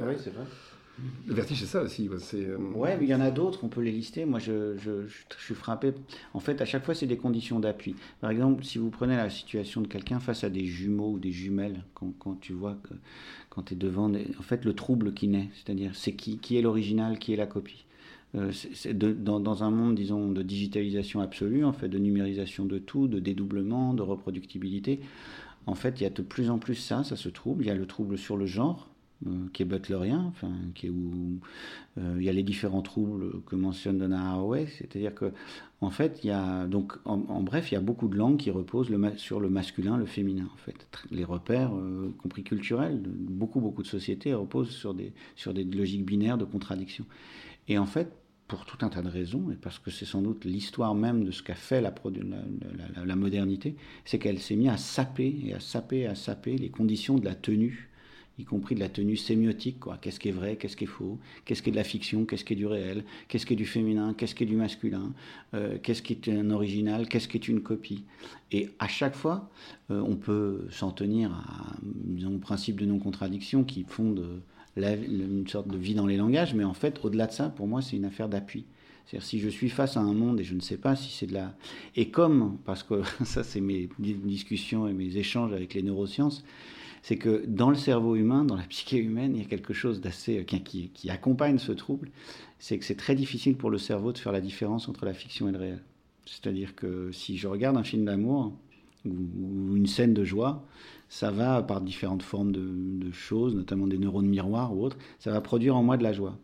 Oui, 0.09 0.15
c'est 0.17 0.33
vrai. 0.33 0.43
Le 1.27 1.33
vertige, 1.33 1.59
c'est 1.59 1.65
ça 1.65 1.81
aussi. 1.81 2.09
C'est, 2.19 2.45
euh, 2.45 2.57
Ouais, 2.75 2.97
mais 2.97 3.05
il 3.05 3.09
y 3.09 3.15
en 3.15 3.21
a 3.21 3.31
d'autres, 3.31 3.63
on 3.63 3.69
peut 3.69 3.81
les 3.81 3.91
lister. 3.91 4.25
Moi, 4.25 4.39
je, 4.39 4.75
suis 5.37 5.55
frappé. 5.55 5.93
En 6.33 6.39
fait, 6.39 6.61
à 6.61 6.65
chaque 6.65 6.83
fois, 6.83 6.95
c'est 6.95 7.05
des 7.05 7.17
conditions 7.17 7.59
d'appui. 7.59 7.95
Par 8.21 8.31
exemple, 8.31 8.63
si 8.63 8.77
vous 8.77 8.89
prenez 8.89 9.15
la 9.15 9.29
situation 9.29 9.81
de 9.81 9.87
quelqu'un 9.87 10.19
face 10.19 10.43
à 10.43 10.49
des 10.49 10.65
jumeaux 10.65 11.11
ou 11.13 11.19
des 11.19 11.31
jumelles, 11.31 11.83
quand, 11.93 12.39
tu 12.41 12.53
vois 12.53 12.77
que 12.83 12.93
quand 13.49 13.63
tu 13.63 13.73
es 13.73 13.77
devant, 13.77 14.11
en 14.11 14.43
fait, 14.43 14.65
le 14.65 14.73
trouble 14.73 15.13
qui 15.13 15.27
naît, 15.27 15.49
c'est-à-dire 15.53 15.91
c'est 15.95 16.13
qui, 16.13 16.57
est 16.57 16.61
l'original, 16.61 17.19
qui 17.19 17.33
est 17.33 17.37
la 17.37 17.47
copie. 17.47 17.85
Euh, 18.35 18.51
dans, 18.93 19.39
dans 19.39 19.63
un 19.63 19.71
monde, 19.71 19.95
disons, 19.95 20.31
de 20.31 20.43
digitalisation 20.43 21.21
absolue, 21.21 21.65
en 21.65 21.73
fait, 21.73 21.89
de 21.89 21.97
numérisation 21.97 22.65
de 22.65 22.77
tout, 22.77 23.07
de 23.07 23.19
dédoublement, 23.19 23.93
de 23.93 24.03
reproductibilité, 24.03 24.99
en 25.65 25.75
fait, 25.75 25.99
il 25.99 26.03
y 26.03 26.07
a 26.07 26.09
de 26.09 26.21
plus 26.21 26.49
en 26.49 26.57
plus 26.57 26.75
ça, 26.75 27.03
ça 27.03 27.15
se 27.15 27.29
trouble. 27.29 27.63
Il 27.63 27.67
y 27.67 27.71
a 27.71 27.75
le 27.75 27.85
trouble 27.85 28.17
sur 28.17 28.37
le 28.37 28.45
genre, 28.45 28.89
qui 29.53 29.63
est 29.63 29.65
butlerien, 29.65 30.25
enfin, 30.29 30.51
qui 30.75 30.87
est 30.87 30.89
où 30.89 31.39
euh, 31.97 32.15
il 32.17 32.23
y 32.23 32.29
a 32.29 32.33
les 32.33 32.43
différents 32.43 32.81
troubles 32.81 33.41
que 33.45 33.55
mentionne 33.55 33.97
Donna 33.97 34.31
Haraway, 34.31 34.67
c'est-à-dire 34.67 35.13
que 35.13 35.31
en 35.81 35.89
fait, 35.89 36.21
il 36.23 36.27
y 36.27 36.31
a 36.31 36.67
donc 36.67 36.93
en, 37.05 37.17
bref, 37.41 37.71
il 37.71 37.75
y 37.75 37.77
a 37.77 37.81
beaucoup 37.81 38.07
de 38.09 38.17
langues 38.17 38.37
qui 38.37 38.51
reposent 38.51 38.89
sur 39.17 39.39
le 39.39 39.49
masculin, 39.49 39.97
le 39.97 40.05
féminin. 40.05 40.47
En 40.53 40.57
fait, 40.57 40.87
les 41.11 41.23
repères, 41.25 41.73
euh, 41.75 42.13
compris 42.21 42.43
culturels, 42.43 43.01
beaucoup 43.05 43.61
beaucoup 43.61 43.81
de 43.83 43.87
sociétés 43.87 44.33
reposent 44.33 44.71
sur 44.71 44.93
des 44.93 45.13
sur 45.35 45.53
des 45.53 45.63
logiques 45.63 46.05
binaires 46.05 46.37
de 46.37 46.45
contradiction. 46.45 47.05
Et 47.67 47.77
en 47.77 47.85
fait, 47.85 48.11
pour 48.47 48.65
tout 48.65 48.83
un 48.85 48.89
tas 48.89 49.01
de 49.01 49.09
raisons, 49.09 49.51
et 49.51 49.55
parce 49.55 49.79
que 49.79 49.91
c'est 49.91 50.05
sans 50.05 50.21
doute 50.21 50.43
l'histoire 50.45 50.95
même 50.95 51.23
de 51.23 51.31
ce 51.31 51.43
qu'a 51.43 51.55
fait 51.55 51.81
la- 51.81 51.93
la- 52.95 53.05
la 53.05 53.15
modernité, 53.15 53.75
c'est 54.05 54.17
qu'elle 54.19 54.39
s'est 54.39 54.55
mise 54.55 54.69
à 54.69 54.77
saper 54.77 55.39
et 55.45 55.53
à 55.53 55.59
saper, 55.59 56.07
à 56.07 56.15
saper 56.15 56.57
les 56.57 56.69
conditions 56.69 57.17
de 57.19 57.25
la 57.25 57.35
tenue 57.35 57.89
y 58.39 58.45
compris 58.45 58.73
de 58.73 58.79
la 58.79 58.89
tenue 58.89 59.17
sémiotique, 59.17 59.79
quoi. 59.79 59.97
Qu'est-ce 60.01 60.19
qui 60.19 60.29
est 60.29 60.33
vrai, 60.33 60.55
qu'est-ce 60.55 60.77
qui 60.77 60.85
est 60.85 60.87
faux, 60.87 61.19
qu'est-ce 61.45 61.61
qui 61.61 61.69
est 61.69 61.71
de 61.71 61.77
la 61.77 61.83
fiction, 61.83 62.25
qu'est-ce 62.25 62.45
qui 62.45 62.53
est 62.53 62.55
du 62.55 62.65
réel, 62.65 63.03
qu'est-ce 63.27 63.45
qui 63.45 63.53
est 63.53 63.57
du 63.57 63.65
féminin, 63.65 64.13
qu'est-ce 64.13 64.33
qui 64.33 64.43
est 64.43 64.47
du 64.47 64.55
masculin, 64.55 65.13
euh, 65.53 65.77
qu'est-ce 65.83 66.01
qui 66.01 66.13
est 66.13 66.29
un 66.29 66.49
original, 66.51 67.07
qu'est-ce 67.07 67.27
qui 67.27 67.37
est 67.37 67.47
une 67.47 67.61
copie? 67.61 68.03
Et 68.51 68.69
à 68.79 68.87
chaque 68.87 69.15
fois, 69.15 69.49
euh, 69.91 70.01
on 70.01 70.15
peut 70.15 70.67
s'en 70.71 70.91
tenir 70.91 71.31
à, 71.31 71.75
disons, 71.83 72.35
au 72.35 72.39
principe 72.39 72.79
de 72.79 72.85
non-contradiction 72.85 73.63
qui 73.63 73.83
fonde 73.87 74.19
euh, 74.19 74.39
une 74.77 75.47
sorte 75.47 75.67
de 75.67 75.77
vie 75.77 75.93
dans 75.93 76.07
les 76.07 76.17
langages, 76.17 76.53
mais 76.53 76.63
en 76.63 76.73
fait, 76.73 77.03
au-delà 77.03 77.27
de 77.27 77.33
ça, 77.33 77.49
pour 77.49 77.67
moi, 77.67 77.81
c'est 77.81 77.97
une 77.97 78.05
affaire 78.05 78.29
d'appui. 78.29 78.65
C'est-à-dire 79.05 79.27
si 79.27 79.39
je 79.39 79.49
suis 79.49 79.69
face 79.69 79.97
à 79.97 80.01
un 80.01 80.13
monde 80.13 80.39
et 80.39 80.43
je 80.43 80.53
ne 80.53 80.59
sais 80.61 80.77
pas 80.77 80.95
si 80.95 81.11
c'est 81.11 81.25
de 81.25 81.33
la... 81.33 81.55
Et 81.95 82.09
comme, 82.09 82.57
parce 82.63 82.83
que 82.83 83.01
ça 83.25 83.43
c'est 83.43 83.59
mes 83.59 83.89
di- 83.97 84.13
discussions 84.13 84.87
et 84.87 84.93
mes 84.93 85.17
échanges 85.17 85.51
avec 85.51 85.73
les 85.73 85.81
neurosciences, 85.81 86.43
c'est 87.01 87.17
que 87.17 87.43
dans 87.47 87.69
le 87.69 87.75
cerveau 87.75 88.15
humain, 88.15 88.43
dans 88.43 88.55
la 88.55 88.63
psyché 88.63 88.97
humaine, 88.97 89.35
il 89.35 89.41
y 89.41 89.45
a 89.45 89.47
quelque 89.47 89.73
chose 89.73 90.01
d'assez... 90.01 90.45
qui, 90.45 90.61
qui, 90.61 90.89
qui 90.89 91.09
accompagne 91.09 91.57
ce 91.57 91.71
trouble, 91.71 92.09
c'est 92.59 92.77
que 92.77 92.85
c'est 92.85 92.95
très 92.95 93.15
difficile 93.15 93.55
pour 93.55 93.69
le 93.69 93.77
cerveau 93.77 94.11
de 94.11 94.17
faire 94.17 94.31
la 94.31 94.41
différence 94.41 94.89
entre 94.89 95.05
la 95.05 95.13
fiction 95.13 95.47
et 95.47 95.51
le 95.51 95.57
réel. 95.57 95.83
C'est-à-dire 96.25 96.75
que 96.75 97.11
si 97.11 97.37
je 97.37 97.47
regarde 97.47 97.77
un 97.77 97.83
film 97.83 98.05
d'amour 98.05 98.53
ou, 99.05 99.75
une 99.75 99.87
scène 99.87 100.13
de 100.13 100.23
joie, 100.23 100.63
ça 101.07 101.31
va, 101.31 101.63
par 101.63 101.81
différentes 101.81 102.21
formes 102.21 102.51
de, 102.51 103.11
choses, 103.11 103.55
notamment 103.55 103.87
des 103.87 103.97
neurones 103.97 104.27
miroirs 104.27 104.75
ou 104.75 104.83
autres, 104.83 104.97
ça 105.17 105.31
va 105.31 105.41
produire 105.41 105.75
en 105.75 105.83
moi 105.83 105.97
de 105.97 106.03
la 106.03 106.13
joie. 106.13 106.37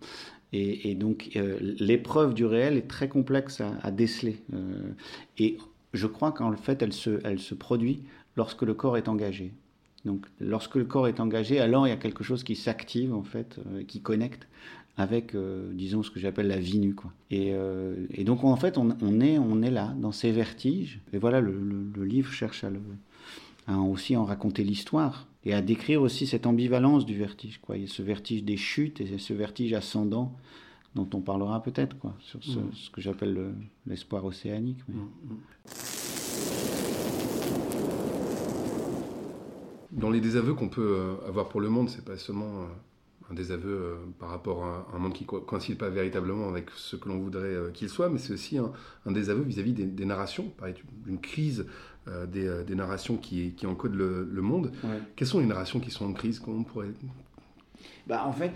Et, 0.53 0.95
donc 0.95 1.31
euh, 1.35 1.57
l'épreuve 1.79 2.33
du 2.33 2.45
réel 2.45 2.77
est 2.77 2.87
très 2.87 3.09
complexe 3.09 3.61
à, 3.61 3.91
déceler. 3.91 4.37
Euh, 4.53 4.93
et 5.37 5.57
je 5.93 6.07
crois 6.07 6.31
qu'en 6.31 6.55
fait, 6.55 6.81
elle 6.81 6.93
se 6.93 7.53
produit 7.53 8.03
lorsque 8.37 8.61
le 8.61 8.73
corps 8.73 8.97
est 8.97 9.09
engagé. 9.09 9.51
Donc 10.05 10.25
lorsque 10.39 10.75
le 10.75 10.85
corps 10.85 11.07
est 11.07 11.19
engagé, 11.19 11.59
alors 11.59 11.87
il 11.87 11.89
y 11.89 11.93
a 11.93 11.97
quelque 11.97 12.23
chose 12.23 12.43
qui 12.43 12.55
s'active, 12.55 13.13
en 13.13 13.23
fait, 13.23 13.59
euh, 13.67 13.83
qui 13.83 14.01
connecte 14.01 14.47
avec, 14.97 15.35
euh, 15.35 15.71
disons, 15.73 16.03
ce 16.03 16.11
que 16.11 16.19
j'appelle 16.19 16.47
la 16.47 16.59
vie 16.59 16.79
nue. 16.79 16.93
Quoi. 16.95 17.11
Et, 17.31 17.49
euh, 17.53 18.05
et 18.11 18.23
donc, 18.23 18.43
en 18.45 18.55
fait, 18.55 18.77
on, 18.77 18.95
on, 19.01 19.19
est, 19.19 19.37
on 19.37 19.61
est 19.61 19.71
là, 19.71 19.93
dans 19.99 20.13
ces 20.13 20.31
vertiges. 20.31 21.01
Et 21.11 21.17
voilà, 21.17 21.41
le, 21.41 21.51
le, 21.51 21.85
le 21.95 22.05
livre 22.05 22.31
cherche 22.31 22.63
à, 22.63 22.69
le, 22.69 22.79
à 23.67 23.77
aussi 23.79 24.15
en 24.15 24.23
raconter 24.23 24.63
l'histoire 24.63 25.27
et 25.43 25.53
à 25.53 25.61
décrire 25.61 26.01
aussi 26.01 26.27
cette 26.27 26.45
ambivalence 26.47 27.05
du 27.05 27.17
vertige. 27.17 27.57
Quoi. 27.61 27.75
Il 27.77 27.81
y 27.83 27.85
a 27.85 27.89
ce 27.89 28.01
vertige 28.03 28.43
des 28.45 28.57
chutes 28.57 29.01
et 29.01 29.17
ce 29.17 29.33
vertige 29.33 29.73
ascendant 29.73 30.33
dont 30.95 31.09
on 31.13 31.19
parlera 31.19 31.61
peut-être, 31.61 31.97
quoi, 31.99 32.15
sur 32.21 32.41
ce, 32.41 32.57
Mm. 32.59 32.71
ce 32.73 32.89
que 32.89 33.01
j'appelle 33.01 33.33
le- 33.33 33.53
l'espoir 33.85 34.23
océanique. 34.23 34.77
mais- 34.87 34.95
Dans 39.95 40.09
les 40.09 40.21
désaveux 40.21 40.53
qu'on 40.53 40.69
peut 40.69 40.95
euh, 40.97 41.27
avoir 41.27 41.49
pour 41.49 41.61
le 41.61 41.69
monde, 41.69 41.89
c'est 41.89 42.05
pas 42.05 42.17
seulement 42.17 42.61
euh, 42.61 43.31
un 43.31 43.33
désaveu 43.33 43.69
euh, 43.69 43.95
par 44.19 44.29
rapport 44.29 44.63
à 44.65 44.87
un 44.93 44.99
monde 44.99 45.13
qui 45.13 45.25
co- 45.25 45.41
coïncide 45.41 45.77
pas 45.77 45.89
véritablement 45.89 46.47
avec 46.49 46.69
ce 46.75 46.95
que 46.95 47.09
l'on 47.09 47.17
voudrait 47.17 47.55
qu'il 47.73 47.89
soit, 47.89 48.09
mais 48.09 48.19
c'est 48.19 48.33
aussi 48.33 48.57
un, 48.57 48.71
un 49.05 49.11
désaveu 49.11 49.41
vis-à-vis 49.41 49.73
des, 49.73 49.85
des 49.85 50.05
narrations, 50.05 50.51
d'une 51.05 51.19
crise 51.19 51.65
des, 52.31 52.63
des 52.63 52.75
narrations 52.75 53.17
qui, 53.17 53.53
qui 53.53 53.65
encodent 53.65 53.95
le, 53.95 54.29
le 54.31 54.41
monde. 54.43 54.71
Ouais. 54.83 54.99
Quelles 55.15 55.27
sont 55.27 55.39
les 55.39 55.47
narrations 55.47 55.79
qui 55.79 55.89
sont 55.89 56.05
en 56.05 56.13
crise 56.13 56.39
Comment 56.39 56.59
on 56.59 56.63
pourrait... 56.63 56.89
Bah, 58.05 58.27
en 58.27 58.31
fait, 58.31 58.51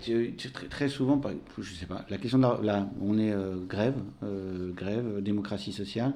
très, 0.68 0.88
souvent, 0.88 1.20
je 1.58 1.74
sais 1.74 1.86
pas, 1.86 2.04
la 2.08 2.18
question 2.18 2.38
de 2.38 2.44
la, 2.44 2.60
là, 2.62 2.90
on 3.00 3.18
est 3.18 3.32
euh, 3.32 3.56
grève, 3.66 3.96
euh, 4.22 4.72
grève, 4.72 5.20
démocratie 5.20 5.72
sociale 5.72 6.14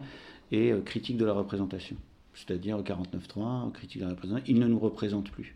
et 0.52 0.71
euh, 0.71 0.81
critique 0.81 1.16
de 1.16 1.25
la 1.25 1.33
représentation. 1.33 1.97
C'est-à-dire 2.35 2.79
49.3, 2.83 3.73
critique 3.73 4.00
de 4.00 4.05
la 4.05 4.11
représentation, 4.11 4.53
ils 4.53 4.59
ne 4.59 4.67
nous 4.67 4.79
représentent 4.79 5.31
plus. 5.31 5.55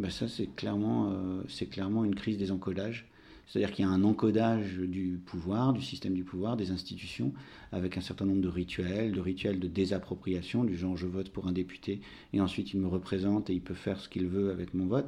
Bah, 0.00 0.10
ça, 0.10 0.28
c'est 0.28 0.46
clairement, 0.46 1.12
euh, 1.12 1.66
clairement 1.70 2.04
une 2.04 2.14
crise 2.14 2.38
des 2.38 2.50
encodages. 2.50 3.06
C'est-à-dire 3.46 3.72
qu'il 3.72 3.84
y 3.84 3.88
a 3.88 3.90
un 3.90 4.04
encodage 4.04 4.78
du 4.78 5.20
pouvoir, 5.24 5.72
du 5.72 5.82
système 5.82 6.14
du 6.14 6.24
pouvoir, 6.24 6.56
des 6.56 6.70
institutions, 6.70 7.32
avec 7.72 7.98
un 7.98 8.00
certain 8.00 8.24
nombre 8.24 8.40
de 8.40 8.48
rituels, 8.48 9.12
de 9.12 9.20
rituels 9.20 9.60
de 9.60 9.68
désappropriation, 9.68 10.64
du 10.64 10.76
genre 10.76 10.96
je 10.96 11.06
vote 11.06 11.28
pour 11.30 11.46
un 11.46 11.52
député 11.52 12.00
et 12.32 12.40
ensuite 12.40 12.72
il 12.72 12.80
me 12.80 12.88
représente 12.88 13.50
et 13.50 13.52
il 13.52 13.60
peut 13.60 13.74
faire 13.74 14.00
ce 14.00 14.08
qu'il 14.08 14.26
veut 14.26 14.50
avec 14.50 14.72
mon 14.72 14.86
vote. 14.86 15.06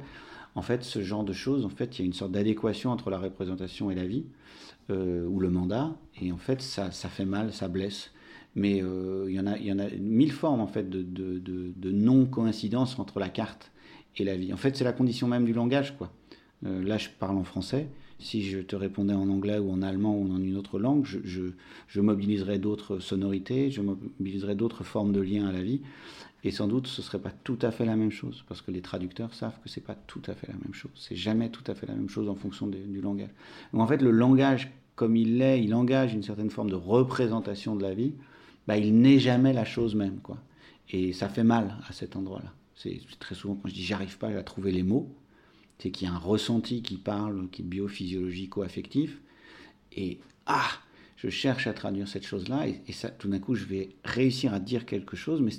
En 0.53 0.61
fait, 0.61 0.83
ce 0.83 1.01
genre 1.01 1.23
de 1.23 1.33
choses, 1.33 1.65
en 1.65 1.69
fait, 1.69 1.97
il 1.97 2.01
y 2.01 2.03
a 2.03 2.05
une 2.05 2.13
sorte 2.13 2.31
d'adéquation 2.31 2.91
entre 2.91 3.09
la 3.09 3.19
représentation 3.19 3.91
et 3.91 3.95
la 3.95 4.05
vie, 4.07 4.25
euh, 4.89 5.25
ou 5.25 5.39
le 5.39 5.49
mandat, 5.49 5.95
et 6.19 6.31
en 6.31 6.37
fait, 6.37 6.61
ça, 6.61 6.91
ça 6.91 7.09
fait 7.09 7.25
mal, 7.25 7.53
ça 7.53 7.67
blesse. 7.67 8.11
Mais 8.57 8.81
euh, 8.81 9.27
il, 9.29 9.35
y 9.35 9.39
en 9.39 9.45
a, 9.45 9.55
il 9.57 9.67
y 9.67 9.71
en 9.71 9.77
a 9.77 9.87
mille 9.99 10.31
formes, 10.31 10.61
en 10.61 10.67
fait, 10.67 10.89
de, 10.89 11.03
de, 11.03 11.37
de- 11.37 11.71
de 11.75 11.91
non-coïncidence 11.91 12.97
entre 12.97 13.19
la 13.19 13.29
carte 13.29 13.71
et 14.17 14.23
la 14.23 14.35
vie. 14.35 14.51
En 14.51 14.57
fait, 14.57 14.75
c'est 14.75 14.83
la 14.83 14.93
condition 14.93 15.27
même 15.27 15.45
du 15.45 15.53
langage, 15.53 15.95
quoi. 15.97 16.11
Euh, 16.65 16.83
là, 16.83 16.97
je 16.97 17.09
parle 17.19 17.37
en 17.37 17.43
français. 17.43 17.87
Si 18.17 18.41
je 18.41 18.57
te 18.57 18.75
répondais 18.75 19.13
en 19.13 19.29
anglais 19.29 19.59
ou 19.59 19.69
en 19.69 19.83
allemand 19.83 20.17
ou 20.17 20.33
en 20.33 20.41
une 20.41 20.57
autre 20.57 20.79
langue, 20.79 21.05
je, 21.05 21.19
je, 21.23 21.43
je 21.87 22.01
mobiliserais 22.01 22.57
d'autres 22.57 22.97
sonorités, 22.97 23.69
je 23.69 23.81
mobiliserais 23.81 24.55
d'autres 24.55 24.83
formes 24.83 25.11
de 25.13 25.21
lien 25.21 25.45
à 25.47 25.51
la 25.51 25.61
vie. 25.61 25.81
Et 26.43 26.49
sans 26.49 26.67
doute, 26.67 26.87
ce 26.87 27.03
serait 27.03 27.19
pas 27.19 27.33
tout 27.43 27.59
à 27.61 27.69
fait 27.69 27.85
la 27.85 27.95
même 27.95 28.09
chose, 28.09 28.43
parce 28.47 28.63
que 28.63 28.71
les 28.71 28.81
traducteurs 28.81 29.35
savent 29.35 29.59
que 29.63 29.69
c'est 29.69 29.85
pas 29.85 29.95
tout 30.07 30.21
à 30.25 30.33
fait 30.33 30.47
la 30.47 30.57
même 30.63 30.73
chose. 30.73 30.91
C'est 30.95 31.15
jamais 31.15 31.49
tout 31.49 31.63
à 31.67 31.75
fait 31.75 31.85
la 31.85 31.93
même 31.93 32.09
chose 32.09 32.27
en 32.27 32.35
fonction 32.35 32.65
du 32.65 33.01
langage. 33.01 33.29
Donc 33.71 33.81
en 33.83 33.87
fait, 33.87 34.01
le 34.01 34.09
langage, 34.09 34.71
comme 34.95 35.15
il 35.15 35.37
l'est, 35.37 35.63
il 35.63 35.75
engage 35.75 36.15
une 36.15 36.23
certaine 36.23 36.49
forme 36.49 36.71
de 36.71 36.75
représentation 36.75 37.75
de 37.75 37.83
la 37.83 37.93
vie. 37.93 38.13
Bah, 38.67 38.77
il 38.77 38.99
n'est 38.99 39.19
jamais 39.19 39.53
la 39.53 39.65
chose 39.65 39.95
même, 39.95 40.19
quoi. 40.19 40.37
Et 40.89 41.13
ça 41.13 41.29
fait 41.29 41.43
mal 41.43 41.77
à 41.87 41.93
cet 41.93 42.15
endroit-là. 42.15 42.53
C'est 42.75 42.99
très 43.19 43.35
souvent 43.35 43.55
quand 43.55 43.69
je 43.69 43.73
dis 43.73 43.83
j'arrive 43.83 44.17
pas 44.17 44.27
à 44.27 44.43
trouver 44.43 44.71
les 44.71 44.83
mots, 44.83 45.09
c'est 45.79 45.89
qu'il 45.91 46.07
y 46.07 46.11
a 46.11 46.13
un 46.13 46.19
ressenti 46.19 46.81
qui 46.81 46.97
parle, 46.97 47.49
qui 47.49 47.61
est 47.61 47.65
biophysiologico-affectif, 47.65 49.19
et 49.93 50.19
ah, 50.45 50.69
je 51.17 51.29
cherche 51.29 51.67
à 51.67 51.73
traduire 51.73 52.07
cette 52.07 52.25
chose-là, 52.25 52.67
et, 52.67 52.91
ça, 52.93 53.09
tout 53.09 53.27
d'un 53.27 53.39
coup, 53.39 53.55
je 53.55 53.65
vais 53.65 53.89
réussir 54.03 54.53
à 54.53 54.59
dire 54.59 54.85
quelque 54.85 55.15
chose, 55.15 55.41
mais 55.41 55.51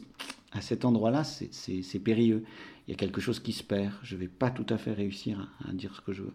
à 0.53 0.61
cet 0.61 0.85
endroit-là, 0.85 1.25
c'est 1.25 1.99
périlleux. 1.99 2.45
Il 2.88 2.92
y 2.92 2.95
a 2.95 2.97
quelque 2.97 3.21
chose 3.21 3.38
qui 3.38 3.52
se 3.52 3.62
perd. 3.62 3.92
Je 4.02 4.14
ne 4.14 4.21
vais 4.21 4.28
pas 4.28 4.50
tout 4.50 4.64
à 4.71 4.78
fait 4.78 4.95
réussir 4.95 5.47
à, 5.68 5.73
dire 5.75 5.95
ce 5.95 6.00
que 6.00 6.14
je 6.14 6.23
veux. 6.23 6.33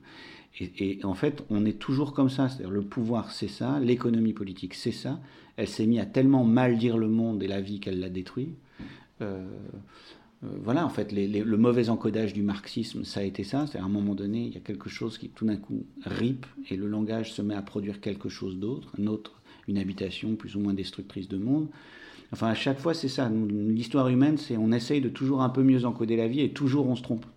Et, 0.60 1.00
en 1.03 1.15
fait, 1.15 1.43
on 1.50 1.65
est 1.65 1.79
toujours 1.79 2.13
comme 2.13 2.29
ça. 2.29 2.48
C'est-à-dire, 2.48 2.69
le 2.69 2.83
pouvoir, 2.83 3.31
c'est 3.31 3.48
ça. 3.48 3.79
L'économie 3.79 4.33
politique, 4.33 4.75
c'est 4.75 4.91
ça. 4.91 5.19
Elle 5.57 5.67
s'est 5.67 5.88
mise 5.88 6.00
à 6.00 6.05
tellement 6.05 6.43
mal 6.43 6.77
dire 6.77 7.00
le 7.00 7.07
monde 7.07 7.41
et 7.41 7.48
la 7.48 7.60
vie 7.60 7.79
qu'elle 7.79 8.00
l'a 8.00 8.10
détruit. 8.10 8.50
Euh, 9.22 9.48
euh, 10.43 10.48
voilà, 10.62 10.86
en 10.86 10.89
fait, 10.89 11.12
le 11.12 11.57
mauvais 11.57 11.89
encodage 11.89 12.33
du 12.33 12.43
marxisme, 12.43 13.03
ça 13.03 13.22
a 13.22 13.24
été 13.24 13.43
ça. 13.43 13.65
C'est 13.65 13.79
à 13.79 13.83
un 13.83 13.89
moment 13.89 14.13
donné, 14.13 14.45
il 14.45 14.53
y 14.53 14.57
a 14.57 14.62
quelque 14.62 14.89
chose 14.89 15.17
qui 15.17 15.29
tout 15.29 15.48
d'un 15.48 15.57
coup 15.57 15.88
ripe 16.05 16.45
et 16.69 16.75
le 16.75 16.88
langage 16.88 17.33
se 17.33 17.41
met 17.41 17.55
à 17.55 17.63
produire 17.63 18.00
quelque 18.00 18.29
chose 18.29 18.57
d'autre, 18.57 18.93
un 19.00 19.07
autre, 19.07 19.41
une 19.67 19.79
habitation 19.79 20.36
plus 20.36 20.55
ou 20.55 20.60
moins 20.60 20.75
destructrice 20.75 21.27
de 21.27 21.38
monde. 21.38 21.67
Enfin, 22.34 22.48
à 22.48 22.56
chaque 22.56 22.80
fois, 22.80 22.96
c'est 22.96 23.10
ça. 23.10 23.30
L'histoire 23.30 24.10
humaine, 24.10 24.40
c'est 24.40 24.58
on 24.58 24.72
essaye 24.72 25.02
de 25.02 25.10
toujours 25.10 25.44
un 25.44 25.50
peu 25.50 25.62
mieux 25.62 25.86
encoder 25.86 26.18
la 26.18 26.28
vie 26.28 26.42
et 26.42 26.50
toujours 26.50 26.88
on 26.88 26.96
se 26.96 27.04
trompe. 27.04 27.28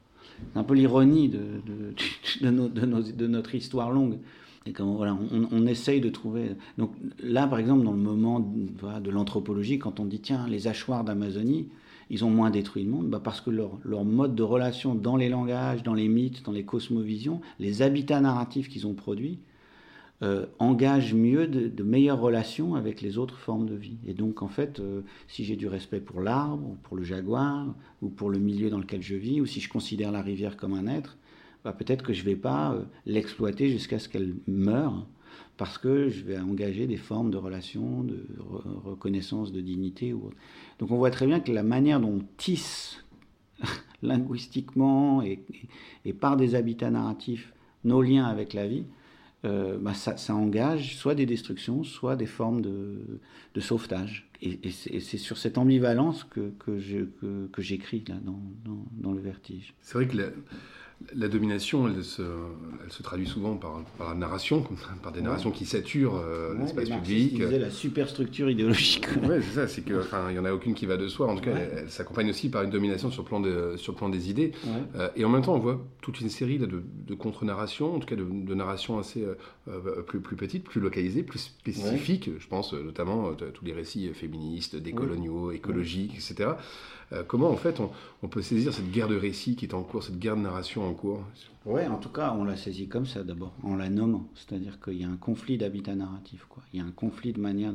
C'est 0.53 0.59
un 0.59 0.65
peu 0.65 0.73
l'ironie 0.73 1.29
de, 1.29 1.61
notre 3.27 3.55
histoire 3.55 3.91
longue. 3.91 4.17
Et 4.65 4.73
quand, 4.73 4.95
voilà, 4.95 5.17
on, 5.53 5.67
essaye 5.67 6.01
de 6.01 6.09
trouver. 6.09 6.53
Donc 6.79 6.93
là, 7.23 7.47
par 7.47 7.59
exemple, 7.59 7.85
dans 7.85 7.93
le 7.93 7.99
moment 7.99 8.41
de 8.41 9.11
l'anthropologie, 9.11 9.79
quand 9.79 10.01
on 10.01 10.07
dit 10.07 10.21
tiens, 10.21 10.47
les 10.49 10.67
hachoirs 10.67 11.05
d'Amazonie, 11.05 11.69
ils 12.09 12.25
ont 12.25 12.31
moins 12.31 12.51
détruit 12.51 12.85
le 12.85 12.91
monde, 12.91 13.09
bah 13.09 13.21
parce 13.23 13.41
que 13.41 13.51
leur, 13.51 13.79
leur 13.85 14.05
mode 14.05 14.35
de 14.35 14.43
relation 14.43 14.95
dans 14.95 15.17
les 15.17 15.29
langages, 15.29 15.83
dans 15.83 15.95
les 15.95 16.09
mythes, 16.09 16.45
dans 16.45 16.53
les 16.53 16.65
cosmovisions, 16.65 17.41
les 17.61 17.83
habitats 17.83 18.21
narratifs 18.21 18.69
qu'ils 18.69 18.87
ont 18.87 18.95
produits, 18.95 19.39
euh, 20.23 20.47
engagent 20.59 21.13
mieux 21.13 21.47
de, 21.47 21.83
meilleures 21.83 22.21
relations 22.21 22.75
avec 22.75 23.03
les 23.03 23.19
autres 23.19 23.37
formes 23.37 23.67
de 23.67 23.75
vie. 23.75 23.99
Et 24.07 24.15
donc, 24.15 24.43
en 24.43 24.49
fait, 24.49 24.81
euh, 24.81 25.03
si 25.29 25.45
j'ai 25.45 25.57
du 25.57 25.69
respect 25.69 26.01
pour 26.01 26.23
l'arbre, 26.23 26.67
ou 26.67 26.77
pour 26.83 26.97
le 26.97 27.05
jaguar, 27.05 27.75
ou 28.01 28.09
pour 28.09 28.31
le 28.31 28.39
milieu 28.39 28.71
dans 28.71 28.79
lequel 28.79 29.03
je 29.03 29.15
vis, 29.15 29.41
ou 29.43 29.47
si 29.47 29.61
je 29.61 29.69
considère 29.69 30.13
la 30.13 30.23
rivière 30.23 30.57
comme 30.57 30.73
un 30.73 30.87
être, 30.87 31.19
bah, 31.65 31.73
peut-être 31.73 32.03
que 32.03 32.15
je 32.15 32.21
ne 32.21 32.27
vais 32.27 32.37
pas 32.37 32.73
euh, 32.73 32.85
l'exploiter 33.05 33.69
jusqu'à 33.69 33.99
ce 33.99 34.09
qu'elle 34.09 34.37
meure, 34.47 35.07
parce 35.59 35.77
que 35.77 36.09
je 36.09 36.25
vais 36.25 36.39
engager 36.39 36.87
des 36.87 36.97
formes 36.97 37.31
de 37.31 37.37
relations, 37.37 38.03
de 38.03 38.27
re- 38.39 38.91
reconnaissance, 38.91 39.53
de 39.53 39.61
dignité 39.61 40.15
ou 40.15 40.29
autre. 40.29 40.37
Donc 40.79 40.91
on 40.91 40.97
voit 40.97 41.11
très 41.11 41.27
bien 41.27 41.41
que 41.41 41.53
la 41.53 41.63
manière 41.63 42.01
dont 42.01 42.21
on 42.21 42.25
tisse 42.39 43.05
linguistiquement 44.03 45.23
et 45.23 46.13
par 46.13 46.37
des 46.37 46.55
habitats 46.55 46.91
narratifs 46.91 47.53
nos 47.85 48.03
liens 48.03 48.27
avec 48.27 48.53
la 48.53 48.67
vie, 48.67 48.85
euh, 49.45 49.79
bah, 49.79 49.95
ça, 49.95 50.35
engage 50.35 50.97
soit 50.97 51.15
des 51.15 51.27
destructions, 51.27 51.85
soit 51.85 52.17
des 52.17 52.27
formes 52.27 52.63
de, 52.63 53.21
de 53.55 53.61
sauvetage. 53.61 54.29
Et, 54.43 54.59
c'est 54.71 55.19
sur 55.19 55.39
cette 55.39 55.57
ambivalence 55.59 56.25
que, 56.25 56.53
que 56.59 57.63
j'écris 57.63 58.05
là 58.09 58.17
dans, 58.25 58.41
dans- 58.65 59.13
le 59.13 59.21
vertige. 59.21 59.75
C'est 59.81 59.95
vrai 59.95 60.07
que 60.07 60.17
la 61.15 61.29
domination, 61.29 61.87
elle 61.89 62.03
se, 62.03 62.23
elle 62.23 62.91
se 62.91 63.03
traduit 63.03 63.27
souvent 63.27 63.57
par, 63.57 63.83
par 63.99 64.09
la 64.09 64.15
narration, 64.15 64.65
par 65.03 65.13
des 65.13 65.21
narrations 65.21 65.51
qui 65.51 65.67
saturent 65.67 66.17
euh, 66.17 66.55
Ouais, 66.55 66.61
l'espace 66.63 66.89
public. 66.89 67.33
ils 67.35 67.39
disaient 67.39 67.59
la 67.59 67.71
superstructure 67.71 68.49
idéologique. 68.51 69.07
Ouais, 69.29 69.41
c'est 69.43 69.55
ça, 69.55 69.69
c'est 69.69 69.83
que, 69.83 70.01
enfin, 70.01 70.31
il 70.31 70.37
y 70.37 70.39
en 70.39 70.45
a 70.47 70.53
aucune 70.53 70.75
qui 70.75 70.87
va 70.87 70.97
de 70.97 71.07
soi. 71.09 71.29
En 71.29 71.35
tout 71.37 71.43
cas, 71.43 71.53
Ouais. 71.53 71.69
elle, 71.73 71.79
elle 71.85 71.91
s'accompagne 71.91 72.31
aussi 72.31 72.49
par 72.49 72.63
une 72.63 72.71
domination 72.71 73.11
sur 73.11 73.23
le 73.23 73.29
plan, 73.29 73.41
de, 73.41 73.75
sur 73.77 73.93
le 73.93 73.99
plan 73.99 74.09
des 74.09 74.31
idées. 74.31 74.53
Euh, 74.97 75.09
et 75.17 75.25
en 75.25 75.29
même 75.29 75.43
temps, 75.43 75.55
on 75.55 75.59
voit 75.61 75.85
toute 76.01 76.21
une 76.21 76.31
série 76.31 76.59
de, 76.59 76.67
de 76.67 77.15
contre-narrations, 77.15 77.95
en 77.95 77.99
tout 77.99 78.07
cas 78.07 78.17
de, 78.17 78.25
de 78.25 78.55
narrations 78.55 78.99
assez 78.99 79.23
euh, 79.23 79.35
euh, 79.69 80.03
plus, 80.03 80.21
plus 80.21 80.37
petites, 80.37 80.65
plus 80.65 80.81
localisées, 80.81 81.23
plus 81.23 81.39
spécifiques. 81.41 82.31
Je 82.39 82.47
pense 82.49 82.73
notamment 82.73 83.31
à 83.31 83.35
tous 83.35 83.65
les 83.65 83.73
récits 83.75 84.09
féministes, 84.15 84.77
décoloniaux, 84.77 85.53
écologiques, 85.53 86.15
etc. 86.15 86.51
Euh, 87.13 87.23
comment, 87.23 87.51
en 87.51 87.57
fait, 87.57 87.81
on, 88.23 88.29
peut 88.29 88.43
saisir 88.43 88.73
cette 88.73 88.91
guerre 88.91 89.07
de 89.07 89.15
récits 89.15 89.55
qui 89.55 89.67
est 89.67 89.75
en 89.75 89.83
cours, 89.83 90.03
cette 90.03 90.19
guerre 90.19 90.37
de 90.37 90.43
narration 90.43 90.89
en 90.89 90.93
cours 90.93 91.23
Ouais, 91.65 91.87
en 91.87 91.99
tout 91.99 92.09
cas, 92.09 92.35
on 92.37 92.45
l'a 92.45 92.57
saisi 92.57 92.89
comme 92.89 93.07
ça 93.07 93.23
d'abord, 93.23 93.53
en 93.63 93.77
la 93.77 93.89
nommant. 93.89 94.29
C'est-à-dire 94.35 94.81
qu'il 94.81 94.95
y 94.95 95.05
a 95.05 95.09
un 95.09 95.17
conflit 95.17 95.59
d'habitat 95.59 95.95
narratif. 95.95 96.47
Il 96.73 96.81
y 96.81 96.83
a 96.83 96.85
un 96.85 96.91
conflit 96.91 97.33
de 97.33 97.41
manière. 97.41 97.75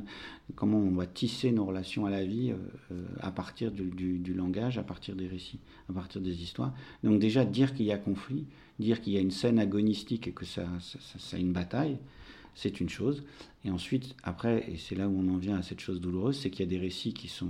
Comment 0.56 0.80
on 0.80 0.92
va 0.92 1.06
tisser 1.06 1.52
nos 1.52 1.66
relations 1.66 2.06
à 2.06 2.10
la 2.10 2.26
vie 2.26 2.52
euh, 2.52 2.56
euh, 2.92 3.06
à 3.22 3.32
partir 3.32 3.72
du, 3.72 4.34
langage, 4.34 4.78
à 4.78 4.84
partir 4.84 5.16
des 5.16 5.28
récits, 5.28 5.60
à 5.90 5.94
partir 5.94 6.20
des 6.22 6.42
histoires. 6.42 6.74
Donc, 7.04 7.20
déjà, 7.20 7.46
dire 7.46 7.74
qu'il 7.74 7.86
y 7.86 7.92
a 7.92 7.98
conflit, 7.98 8.46
dire 8.80 9.02
qu'il 9.02 9.14
y 9.14 9.18
a 9.18 9.22
une 9.22 9.32
scène 9.32 9.60
agonistique 9.60 10.28
et 10.28 10.32
que 10.32 10.46
ça- 10.46 10.68
ça 10.80 11.38
a 11.38 11.40
une 11.40 11.54
bataille, 11.54 11.98
c'est 12.54 12.82
une 12.82 12.90
chose. 12.90 13.24
Et 13.64 13.72
ensuite, 13.72 14.16
après, 14.24 14.70
et 14.70 14.78
c'est 14.78 14.96
là 14.96 15.08
où 15.08 15.18
on 15.18 15.34
en 15.34 15.38
vient 15.38 15.58
à 15.58 15.64
cette 15.64 15.80
chose 15.80 16.02
douloureuse, 16.02 16.38
c'est 16.38 16.50
qu'il 16.50 16.66
y 16.66 16.68
a 16.68 16.70
des 16.70 16.80
récits 16.80 17.14
qui 17.14 17.28
sont 17.28 17.48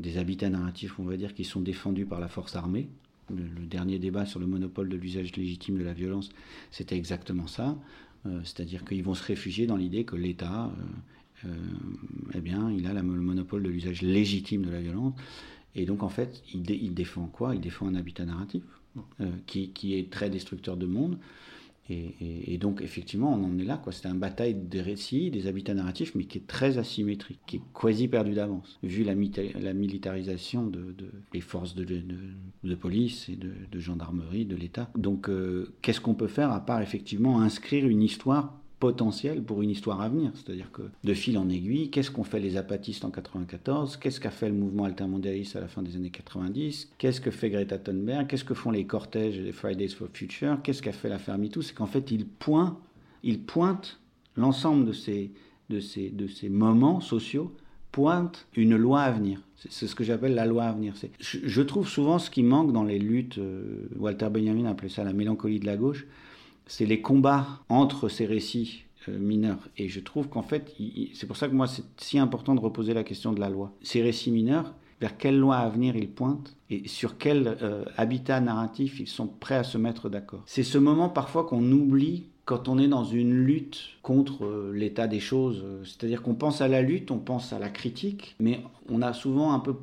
des 0.00 0.18
habitats 0.18 0.50
narratifs, 0.50 0.98
on 0.98 1.04
va 1.04 1.16
dire, 1.16 1.34
qui 1.34 1.44
sont 1.44 1.60
défendus 1.60 2.06
par 2.06 2.20
la 2.20 2.28
force 2.28 2.56
armée. 2.56 2.88
Le, 3.30 3.44
le 3.44 3.66
dernier 3.66 3.98
débat 3.98 4.26
sur 4.26 4.40
le 4.40 4.46
monopole 4.46 4.88
de 4.88 4.96
l'usage 4.96 5.36
légitime 5.36 5.78
de 5.78 5.84
la 5.84 5.92
violence, 5.92 6.30
c'était 6.70 6.96
exactement 6.96 7.46
ça. 7.46 7.78
Euh, 8.26 8.40
C'est-à-dire 8.44 8.84
qu'ils 8.84 9.04
vont 9.04 9.14
se 9.14 9.24
réfugier 9.24 9.66
dans 9.66 9.76
l'idée 9.76 10.04
que 10.04 10.16
l'État, 10.16 10.72
euh, 11.44 11.48
euh, 11.48 11.54
eh 12.34 12.40
bien, 12.40 12.70
il 12.72 12.86
a 12.86 12.92
la- 12.92 13.02
le 13.02 13.20
monopole 13.20 13.62
de 13.62 13.68
l'usage 13.68 14.02
légitime 14.02 14.62
de 14.62 14.70
la 14.70 14.80
violence. 14.80 15.14
Et 15.76 15.86
donc, 15.86 16.02
en 16.02 16.08
fait, 16.08 16.42
il, 16.52 16.62
dé- 16.62 16.78
il 16.82 16.94
défend 16.94 17.26
quoi? 17.26 17.54
Il 17.54 17.60
défend 17.60 17.86
un 17.86 17.94
habitat 17.94 18.24
narratif 18.24 18.62
qui, 19.46 19.70
qui 19.70 19.94
est 19.94 20.10
très 20.10 20.28
destructeur 20.28 20.76
de 20.76 20.86
monde. 20.86 21.16
Et, 21.88 22.56
donc, 22.58 22.82
effectivement, 22.82 23.32
on 23.32 23.44
en 23.44 23.58
est 23.58 23.64
là. 23.64 23.82
C'est 23.90 24.06
une 24.06 24.18
bataille 24.18 24.54
des 24.54 24.80
récits, 24.80 25.30
des 25.32 25.48
habitats 25.48 25.74
narratifs, 25.74 26.14
mais 26.14 26.24
qui 26.24 26.38
est 26.38 26.46
très 26.46 26.78
asymétrique, 26.78 27.40
qui 27.46 27.56
est 27.56 27.62
quasi 27.74 28.06
perdu 28.06 28.32
d'avance, 28.32 28.78
vu 28.84 29.02
la, 29.02 29.14
militarisation 29.16 30.66
de, 30.66 30.92
de- 30.92 31.10
des 31.32 31.40
forces 31.40 31.74
de, 31.74 32.74
police 32.76 33.28
et 33.28 33.34
de, 33.34 33.52
de 33.70 33.78
gendarmerie, 33.80 34.44
de 34.44 34.54
l'État. 34.54 34.88
Donc, 34.96 35.28
euh, 35.28 35.74
qu'est-ce 35.82 36.00
qu'on 36.00 36.14
peut 36.14 36.28
faire 36.28 36.52
à 36.52 36.64
part, 36.64 36.80
effectivement, 36.80 37.40
inscrire 37.40 37.86
une 37.88 38.02
histoire 38.02 38.59
potentiel 38.80 39.42
pour 39.42 39.62
une 39.62 39.70
histoire 39.70 40.00
à 40.00 40.08
venir. 40.08 40.32
C'est-à-dire 40.34 40.72
que 40.72 40.82
de 41.04 41.14
fil 41.14 41.38
en 41.38 41.48
aiguille, 41.48 41.90
qu'est-ce 41.90 42.10
qu'ont 42.10 42.24
fait 42.24 42.40
les 42.40 42.56
apatistes 42.56 43.04
en 43.04 43.10
94 43.10 43.98
Qu'est-ce 43.98 44.18
qu'a 44.18 44.30
fait 44.30 44.48
le 44.48 44.54
mouvement 44.54 44.84
altermondialiste 44.84 45.54
à 45.54 45.60
la 45.60 45.68
fin 45.68 45.82
des 45.82 45.94
années 45.94 46.10
90 46.10 46.90
Qu'est-ce 46.98 47.20
que 47.20 47.30
fait 47.30 47.50
Greta 47.50 47.78
Thunberg? 47.78 48.26
Qu'est-ce 48.26 48.44
que 48.44 48.54
font 48.54 48.70
les 48.70 48.86
cortèges 48.86 49.38
et 49.38 49.42
les 49.42 49.52
Fridays 49.52 49.88
for 49.88 50.08
Future? 50.12 50.58
Qu'est-ce 50.64 50.82
qu'a 50.82 50.92
fait 50.92 51.10
la 51.10 51.18
Fermitou 51.18 51.62
C'est 51.62 51.74
qu'en 51.74 51.86
fait, 51.86 52.10
ils 52.10 52.26
pointent, 52.26 52.78
ils 53.22 53.40
pointent 53.40 54.00
l'ensemble 54.36 54.86
de 54.86 54.92
ces, 54.92 55.30
de, 55.68 55.78
ces, 55.78 56.08
de 56.08 56.26
ces 56.26 56.48
moments 56.48 57.00
sociaux 57.00 57.54
pointe 57.92 58.46
une 58.56 58.76
loi 58.76 59.02
à 59.02 59.10
venir. 59.10 59.40
C'est 59.68 59.86
ce 59.86 59.94
que 59.94 60.04
j'appelle 60.04 60.34
la 60.34 60.46
loi 60.46 60.64
à 60.64 60.72
venir. 60.72 60.94
Je, 61.18 61.38
je, 61.42 61.62
trouve 61.62 61.88
souvent 61.88 62.18
ce 62.18 62.30
qui 62.30 62.42
manque 62.42 62.72
dans 62.72 62.84
les 62.84 62.98
luttes, 62.98 63.38
euh, 63.38 63.88
Walter 63.96 64.28
Benjamin 64.30 64.64
appelait 64.66 64.88
ça 64.88 65.04
la 65.04 65.12
mélancolie 65.12 65.60
de 65.60 65.66
la 65.66 65.76
gauche, 65.76 66.06
c'est 66.70 66.86
les 66.86 67.02
combats 67.02 67.46
entre 67.68 68.08
ces 68.08 68.26
récits 68.26 68.84
euh, 69.08 69.18
mineurs. 69.18 69.68
Et 69.76 69.88
je 69.88 69.98
trouve 69.98 70.28
qu'en 70.28 70.42
fait, 70.42 70.72
c'est 71.14 71.26
pour 71.26 71.36
ça 71.36 71.48
que 71.48 71.54
moi 71.54 71.66
c'est 71.66 71.82
si 71.96 72.16
important 72.16 72.54
de 72.54 72.60
reposer 72.60 72.94
la 72.94 73.02
question 73.02 73.32
de 73.32 73.40
la 73.40 73.50
loi. 73.50 73.72
Ces 73.82 74.02
récits 74.02 74.30
mineurs, 74.30 74.72
vers 75.00 75.18
quelle 75.18 75.36
loi 75.36 75.56
à 75.56 75.68
venir 75.68 75.96
ils 75.96 76.08
pointent 76.08 76.56
et 76.70 76.86
sur 76.86 77.18
quel 77.18 77.58
euh, 77.60 77.84
habitat 77.96 78.40
narratif 78.40 79.00
ils 79.00 79.08
sont 79.08 79.26
prêts 79.26 79.56
à 79.56 79.64
se 79.64 79.78
mettre 79.78 80.08
d'accord. 80.08 80.42
C'est 80.46 80.62
ce 80.62 80.78
moment 80.78 81.08
parfois 81.08 81.44
qu'on 81.44 81.72
oublie 81.72 82.26
quand 82.44 82.68
on 82.68 82.78
est 82.78 82.88
dans 82.88 83.04
une 83.04 83.32
lutte 83.32 83.80
contre 84.02 84.44
euh, 84.44 84.72
l'état 84.72 85.08
des 85.08 85.20
choses. 85.20 85.64
C'est-à-dire 85.82 86.22
qu'on 86.22 86.34
pense 86.34 86.60
à 86.60 86.68
la 86.68 86.82
lutte, 86.82 87.10
on 87.10 87.18
pense 87.18 87.52
à 87.52 87.58
la 87.58 87.68
critique, 87.68 88.36
mais 88.38 88.62
on 88.88 89.02
a 89.02 89.12
souvent 89.12 89.52
un 89.52 89.58
peu 89.58 89.74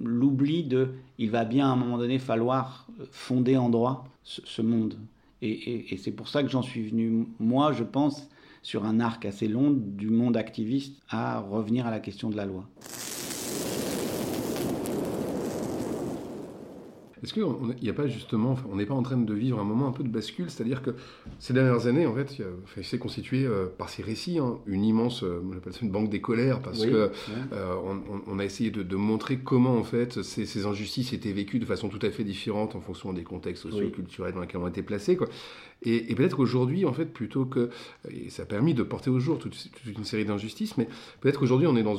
l'oubli 0.00 0.64
de 0.64 0.88
il 1.18 1.30
va 1.30 1.44
bien 1.44 1.68
à 1.68 1.72
un 1.72 1.76
moment 1.76 1.98
donné 1.98 2.18
falloir 2.18 2.86
fonder 3.10 3.58
en 3.58 3.68
droit 3.68 4.08
ce 4.24 4.62
monde. 4.62 4.96
Et, 5.42 5.96
c'est 5.96 6.12
pour 6.12 6.28
ça 6.28 6.42
que 6.42 6.48
j'en 6.48 6.62
suis 6.62 6.88
venu, 6.88 7.26
moi, 7.40 7.72
je 7.72 7.82
pense, 7.82 8.28
sur 8.62 8.84
un 8.84 9.00
arc 9.00 9.24
assez 9.24 9.48
long 9.48 9.70
du 9.72 10.08
monde 10.08 10.36
activiste 10.36 10.94
à 11.08 11.40
revenir 11.40 11.86
à 11.86 11.90
la 11.90 11.98
question 11.98 12.30
de 12.30 12.36
la 12.36 12.46
loi. 12.46 12.68
Est-ce 17.22 17.32
qu'il 17.32 17.44
n'y 17.80 17.88
a 17.88 17.92
pas 17.92 18.08
justement, 18.08 18.56
on 18.70 18.76
n'est 18.76 18.86
pas 18.86 18.94
en 18.94 19.02
train 19.02 19.16
de 19.16 19.34
vivre 19.34 19.60
un 19.60 19.64
moment 19.64 19.86
un 19.86 19.92
peu 19.92 20.02
de 20.02 20.08
bascule, 20.08 20.50
c'est-à-dire 20.50 20.82
que 20.82 20.90
ces 21.38 21.52
dernières 21.52 21.86
années, 21.86 22.06
en 22.06 22.14
fait, 22.14 22.42
il 22.76 22.84
s'est 22.84 22.98
constitué 22.98 23.44
euh, 23.44 23.66
par 23.66 23.88
ces 23.88 24.02
récits 24.02 24.38
hein, 24.38 24.58
une 24.66 24.84
immense, 24.84 25.22
euh, 25.22 25.40
on 25.48 25.56
appelle 25.56 25.72
ça 25.72 25.80
une 25.82 25.90
banque 25.90 26.10
des 26.10 26.20
colères, 26.20 26.60
parce 26.60 26.84
que 26.84 27.12
euh, 27.52 27.74
on, 28.26 28.38
a 28.38 28.44
essayé 28.44 28.70
de, 28.70 28.96
montrer 28.96 29.38
comment 29.38 29.76
en 29.76 29.84
fait 29.84 30.22
ces, 30.22 30.66
injustices 30.66 31.12
étaient 31.12 31.32
vécues 31.32 31.58
de 31.58 31.64
façon 31.64 31.88
tout 31.88 32.04
à 32.04 32.10
fait 32.10 32.24
différente 32.24 32.74
en 32.74 32.80
fonction 32.80 33.12
des 33.12 33.22
contextes 33.22 33.62
socio-culturels 33.62 34.34
dans 34.34 34.40
lesquels 34.40 34.60
on 34.60 34.68
été 34.68 34.82
placés, 34.82 35.16
Et, 35.84 36.14
peut-être 36.14 36.36
qu'aujourd'hui, 36.36 36.84
en 36.84 36.92
fait, 36.92 37.06
plutôt 37.06 37.44
que. 37.44 37.70
Et 38.08 38.30
ça 38.30 38.44
a 38.44 38.46
permis 38.46 38.74
de 38.74 38.82
porter 38.82 39.10
au 39.10 39.18
jour 39.18 39.38
toute, 39.38 39.56
une 39.86 40.04
série 40.04 40.24
d'injustices, 40.24 40.76
mais 40.76 40.88
peut-être 41.20 41.40
qu'aujourd'hui, 41.40 41.66
on 41.66 41.76
est 41.76 41.82
dans, 41.82 41.96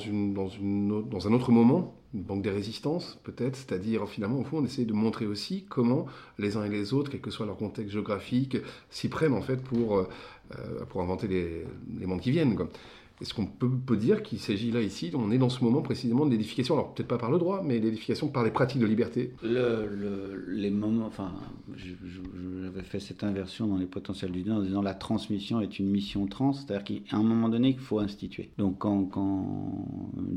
un 1.27 1.33
autre 1.33 1.51
moment, 1.51 1.95
une 2.13 2.23
banque 2.23 2.41
des 2.41 2.49
résistances, 2.49 3.19
peut-être, 3.23 3.55
c'est-à-dire, 3.55 4.07
finalement, 4.07 4.39
au 4.39 4.43
fond, 4.43 4.59
on 4.59 4.65
essaie 4.65 4.85
de 4.85 4.93
montrer 4.93 5.25
aussi 5.25 5.65
comment 5.67 6.05
les 6.39 6.55
uns 6.55 6.63
et 6.63 6.69
les 6.69 6.93
autres, 6.93 7.11
quel 7.11 7.21
que 7.21 7.31
soit 7.31 7.45
leur 7.45 7.57
contexte 7.57 7.91
géographique, 7.91 8.57
s'y 8.89 9.09
prennent, 9.09 9.33
en 9.33 9.41
fait, 9.41 9.61
pour, 9.61 9.97
euh, 9.97 10.05
pour 10.89 11.01
inventer 11.01 11.27
les, 11.27 11.65
les 11.99 12.05
mondes 12.05 12.21
qui 12.21 12.31
viennent. 12.31 12.55
Est-ce 13.21 13.33
qu'on 13.33 13.45
peut, 13.45 13.95
dire 13.95 14.23
qu'il 14.23 14.39
s'agit 14.39 14.71
là, 14.71 14.81
ici, 14.81 15.11
on 15.13 15.31
est 15.31 15.37
dans 15.37 15.49
ce 15.49 15.63
moment 15.63 15.81
précisément 15.81 16.25
de 16.25 16.31
l'édification, 16.31 16.73
alors 16.73 16.93
peut-être 16.93 17.07
pas 17.07 17.17
par 17.17 17.31
le 17.31 17.37
droit, 17.37 17.61
mais 17.63 17.79
l'édification 17.79 18.27
par 18.27 18.43
les 18.43 18.51
pratiques 18.51 18.81
de 18.81 18.85
liberté 18.85 19.33
le, 19.43 20.45
Les 20.49 20.71
moments, 20.71 21.05
enfin, 21.05 21.31
j'avais 21.77 22.81
fait 22.81 22.99
cette 22.99 23.23
inversion 23.23 23.67
dans 23.67 23.77
les 23.77 23.85
potentiels 23.85 24.31
du 24.31 24.43
Nord 24.43 24.57
en 24.57 24.61
disant 24.61 24.81
la 24.81 24.95
transmission 24.95 25.61
est 25.61 25.79
une 25.79 25.89
mission 25.89 26.25
trans, 26.25 26.53
c'est-à-dire 26.53 26.83
qu'à 26.83 27.15
un 27.15 27.23
moment 27.23 27.49
donné, 27.49 27.69
il 27.69 27.79
faut 27.79 27.99
instituer. 27.99 28.49
Donc 28.57 28.79
quand, 28.79 29.05
quand 29.05 29.87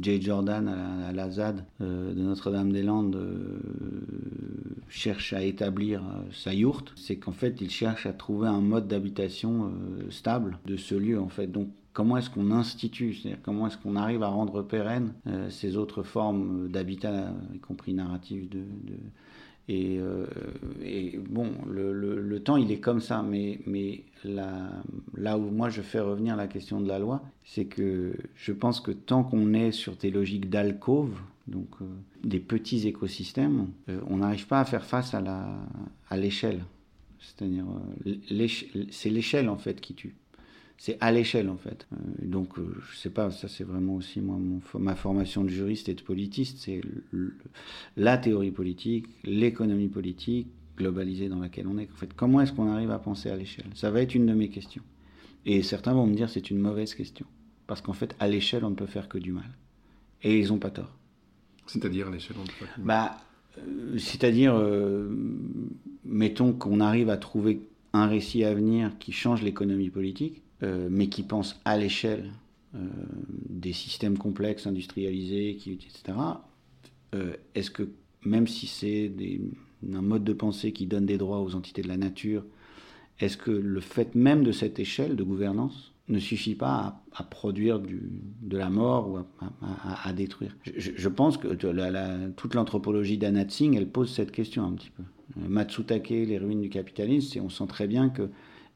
Jay 0.01 0.21
Jordan 0.21 0.69
à 0.69 1.13
la, 1.13 1.31
ZAD 1.31 1.65
euh, 1.81 2.13
de 2.13 2.21
Notre-Dame-des-Landes 2.21 3.17
euh, 3.17 3.59
cherche 4.89 5.33
à 5.33 5.43
établir 5.43 6.03
euh, 6.03 6.23
sa 6.33 6.55
yourte, 6.55 6.93
c'est 6.97 7.17
qu'en 7.17 7.33
fait, 7.33 7.61
il 7.61 7.71
cherche 7.71 8.07
à 8.07 8.13
trouver 8.13 8.49
un 8.49 8.61
mode 8.61 8.87
d'habitation 8.87 9.73
stable 10.11 10.59
de 10.67 10.77
ce 10.77 10.95
lieu, 10.95 11.19
en 11.19 11.29
fait. 11.29 11.47
Donc 11.47 11.69
comment 11.97 12.19
est-ce 12.19 12.29
qu'on 12.29 12.51
institue, 12.51 13.15
c'est-à-dire 13.15 13.41
comment 13.43 13.67
est-ce 13.69 13.79
qu'on 13.79 13.97
arrive 13.97 14.23
à 14.23 14.29
rendre 14.29 14.61
pérenne 14.61 15.15
euh, 15.27 15.49
ces 15.49 15.79
autres 15.79 16.03
formes 16.03 16.69
d'habitat, 16.69 17.33
y 17.55 17.59
compris 17.59 17.95
narratif 17.95 18.51
de, 18.51 18.61
euh, 19.71 20.27
et, 20.85 21.19
bon, 21.19 21.53
le, 21.67 22.39
temps, 22.41 22.59
il 22.59 22.71
est 22.71 22.81
comme 22.81 23.01
ça, 23.01 23.23
mais, 23.23 23.61
mais 23.67 24.05
là 24.25 25.39
où 25.39 25.51
moi 25.51 25.71
je 25.71 25.81
fais 25.81 25.99
revenir 25.99 26.37
la 26.37 26.47
question 26.49 26.83
de 26.83 26.87
la 26.87 26.99
loi, 26.99 27.23
c'est 27.45 27.65
que 27.65 28.13
je 28.35 28.53
pense 28.53 28.83
que 28.83 28.91
tant 28.91 29.25
qu'on 29.25 29.55
est 29.55 29.73
sur 29.73 29.97
des 29.97 30.11
logiques 30.11 30.51
d'alcôve, 30.51 31.19
donc 31.47 31.71
euh, 31.81 31.87
des 32.23 32.41
petits 32.41 32.87
écosystèmes, 32.87 33.69
on 34.07 34.19
n'arrive 34.19 34.47
pas 34.47 34.61
à 34.61 34.67
faire 34.67 34.85
face 34.85 35.15
à 35.15 36.17
l'échelle. 36.19 36.63
C'est-à-dire, 37.21 37.65
c'est 38.91 39.09
l'échelle 39.09 39.49
en 39.49 39.57
fait 39.57 39.81
qui 39.81 39.95
tue 39.95 40.15
c'est 40.79 40.99
à 41.01 41.11
l'échelle 41.11 41.49
en 41.49 41.57
fait. 41.57 41.87
Euh, 41.93 41.97
donc 42.23 42.59
euh, 42.59 42.75
je 42.91 42.97
sais 42.97 43.11
pas, 43.11 43.31
ça 43.31 43.49
c'est 43.49 43.65
vraiment 43.65 43.95
aussi 43.95 44.21
moi, 44.21 44.39
ma 44.79 44.95
formation 44.95 45.45
de 45.45 45.49
juriste 45.49 45.89
et 45.89 45.95
de 45.95 46.03
politiste, 46.03 46.59
c'est 46.59 46.81
la 47.97 48.19
théorie 48.19 48.51
politique, 48.51 49.07
l'économie 49.25 49.89
politique 49.89 50.49
globalisée 50.77 51.29
dans 51.29 51.39
laquelle 51.39 51.67
on 51.67 51.79
est. 51.79 51.91
En 51.91 51.97
fait, 51.97 52.13
comment 52.15 52.41
est-ce 52.41 52.53
qu'on 52.53 52.71
arrive 52.71 52.91
à 52.91 52.99
penser 52.99 53.31
à 53.31 53.37
l'échelle? 53.37 53.67
Ça 53.75 53.91
va 53.91 54.03
être 54.03 54.15
une 54.15 54.27
de 54.27 54.35
mes 54.35 54.51
questions. 54.51 54.83
Et 55.47 55.63
certains 55.63 55.95
vont 55.95 56.07
me 56.07 56.15
dire 56.15 56.29
c'est 56.29 56.51
une 56.51 56.59
mauvaise 56.59 56.95
question 56.95 57.27
parce 57.67 57.81
qu'en 57.81 57.95
fait 57.95 58.15
à 58.19 58.29
l'échelle 58.29 58.65
on 58.65 58.71
ne 58.71 58.75
peut 58.75 58.87
faire 58.87 59.09
que 59.09 59.19
du 59.19 59.33
mal. 59.33 59.51
Et 60.23 60.39
ils 60.39 60.49
n'ont 60.49 60.59
pas 60.59 60.71
tort. 60.71 60.93
C'est-à-dire 61.67 62.09
à 62.09 62.11
l'échelle 62.11 62.37
on 62.39 62.43
ne 62.43 62.47
peut 62.47 62.53
faire 62.53 62.75
que 62.75 62.81
du 62.81 62.87
mal? 62.87 63.07
Bah, 63.09 63.17
euh, 63.59 63.97
c'est-à-dire, 63.97 64.61
mettons 66.05 66.53
qu'on 66.53 66.81
arrive 66.81 67.09
à 67.09 67.17
trouver 67.17 67.63
un 67.95 68.07
récit 68.07 68.45
à 68.45 68.53
venir 68.53 68.93
qui 68.99 69.13
change 69.13 69.43
l'économie 69.43 69.89
politique 69.89 70.43
euh, 70.43 70.46
mais 70.63 71.09
qui 71.09 71.23
pensent 71.23 71.61
à 71.65 71.77
l'échelle 71.77 72.33
euh, 72.77 72.79
des 73.49 73.73
systèmes 73.73 74.19
complexes 74.19 74.67
industrialisés, 74.67 75.51
etc., 75.51 76.19
euh, 77.15 77.33
est-ce 77.55 77.71
que 77.71 77.89
même 78.25 78.47
si 78.47 78.67
c'est 78.67 79.11
un 79.95 80.03
mode 80.03 80.25
de 80.25 80.33
pensée 80.33 80.73
qui 80.73 80.87
donne 80.87 81.07
des 81.07 81.17
droits 81.17 81.41
aux 81.41 81.55
entités 81.55 81.81
de 81.81 81.89
la 81.89 81.97
nature, 81.97 82.45
est-ce 83.19 83.37
que 83.39 83.51
le 83.51 83.81
fait 83.81 84.15
même 84.15 84.45
de 84.45 84.53
cette 84.53 84.79
échelle 84.79 85.17
de 85.17 85.23
gouvernance 85.23 85.95
ne 86.09 86.19
suffit 86.19 86.55
pas 86.55 87.03
à, 87.15 87.23
produire 87.23 87.79
du, 87.79 88.11
de 88.43 88.59
la 88.59 88.69
mort 88.69 89.09
ou 89.09 89.19
à, 90.05 90.13
détruire? 90.13 90.55
Je, 90.65 91.09
pense 91.09 91.39
que 91.39 91.49
toute 92.37 92.55
l'anthropologie 92.55 93.17
d'Anat 93.17 93.49
Singh, 93.49 93.75
elle 93.75 93.89
pose 93.89 94.13
cette 94.13 94.33
question 94.33 94.65
un 94.65 94.73
petit 94.73 94.91
peu. 94.91 95.03
Matsutake, 95.37 96.11
les 96.11 96.39
ruines 96.39 96.61
du 96.61 96.69
capitalisme, 96.69 97.41
on 97.43 97.49
sent 97.49 97.67
très 97.69 97.87
bien 97.87 98.11
que 98.11 98.29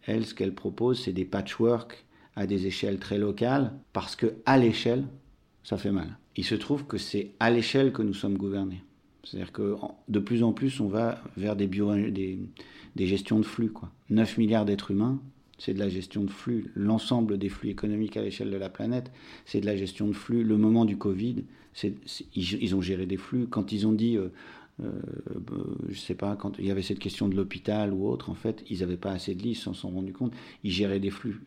elle, 0.06 0.26
ce 0.26 0.34
qu'elle 0.34 0.54
propose, 0.54 1.00
c'est 1.02 1.12
des 1.12 1.24
patchwork 1.24 2.04
à 2.36 2.46
des 2.46 2.66
échelles 2.66 2.98
très 2.98 3.18
locales, 3.18 3.72
parce 3.92 4.16
que 4.16 4.34
à 4.46 4.56
l'échelle, 4.56 5.04
ça 5.62 5.76
fait 5.76 5.92
mal. 5.92 6.18
Il 6.36 6.44
se 6.44 6.54
trouve 6.54 6.86
que 6.86 6.96
c'est 6.96 7.32
à 7.40 7.50
l'échelle 7.50 7.92
que 7.92 8.02
nous 8.02 8.14
sommes 8.14 8.36
gouvernés. 8.36 8.82
C'est-à-dire 9.24 9.52
que 9.52 9.76
de 10.08 10.18
plus 10.18 10.42
en 10.42 10.52
plus, 10.52 10.80
on 10.80 10.88
va 10.88 11.22
vers 11.36 11.56
des, 11.56 11.66
des, 11.66 12.38
des 12.96 13.06
gestions 13.06 13.38
de 13.38 13.44
flux. 13.44 13.70
Quoi. 13.70 13.90
9 14.08 14.38
milliards 14.38 14.64
d'êtres 14.64 14.90
humains, 14.92 15.20
c'est 15.58 15.74
de 15.74 15.78
la 15.78 15.88
gestion 15.88 16.24
de 16.24 16.30
flux. 16.30 16.72
L'ensemble 16.74 17.36
des 17.36 17.50
flux 17.50 17.68
économiques 17.68 18.16
à 18.16 18.22
l'échelle 18.22 18.50
de 18.50 18.56
la 18.56 18.70
planète, 18.70 19.12
c'est 19.44 19.60
de 19.60 19.66
la 19.66 19.76
gestion 19.76 20.08
de 20.08 20.14
flux. 20.14 20.42
Le 20.42 20.56
moment 20.56 20.86
du 20.86 20.96
Covid, 20.96 21.44
ils, 22.34 22.74
ont 22.74 22.80
géré 22.80 23.06
des 23.06 23.18
flux. 23.18 23.46
Quand 23.46 23.72
ils 23.72 23.86
ont 23.86 23.92
dit 23.92 24.16
euh, 24.16 24.32
je 25.88 25.98
sais 25.98 26.14
pas, 26.14 26.36
quand 26.36 26.58
il 26.58 26.66
y 26.66 26.70
avait 26.70 26.82
cette 26.82 26.98
question 26.98 27.28
de 27.28 27.34
l'hôpital 27.34 27.92
ou 27.92 28.08
autre, 28.08 28.30
en 28.30 28.34
fait, 28.34 28.64
ils 28.70 28.80
n'avaient 28.80 28.96
pas 28.96 29.12
assez 29.12 29.34
de 29.34 29.42
lits, 29.42 29.50
ils 29.50 29.54
s'en 29.54 29.74
sont 29.74 29.90
rendus 29.90 30.12
compte. 30.12 30.32
Ils 30.64 30.70
géraient 30.70 31.00
des 31.00 31.10
flux. 31.10 31.42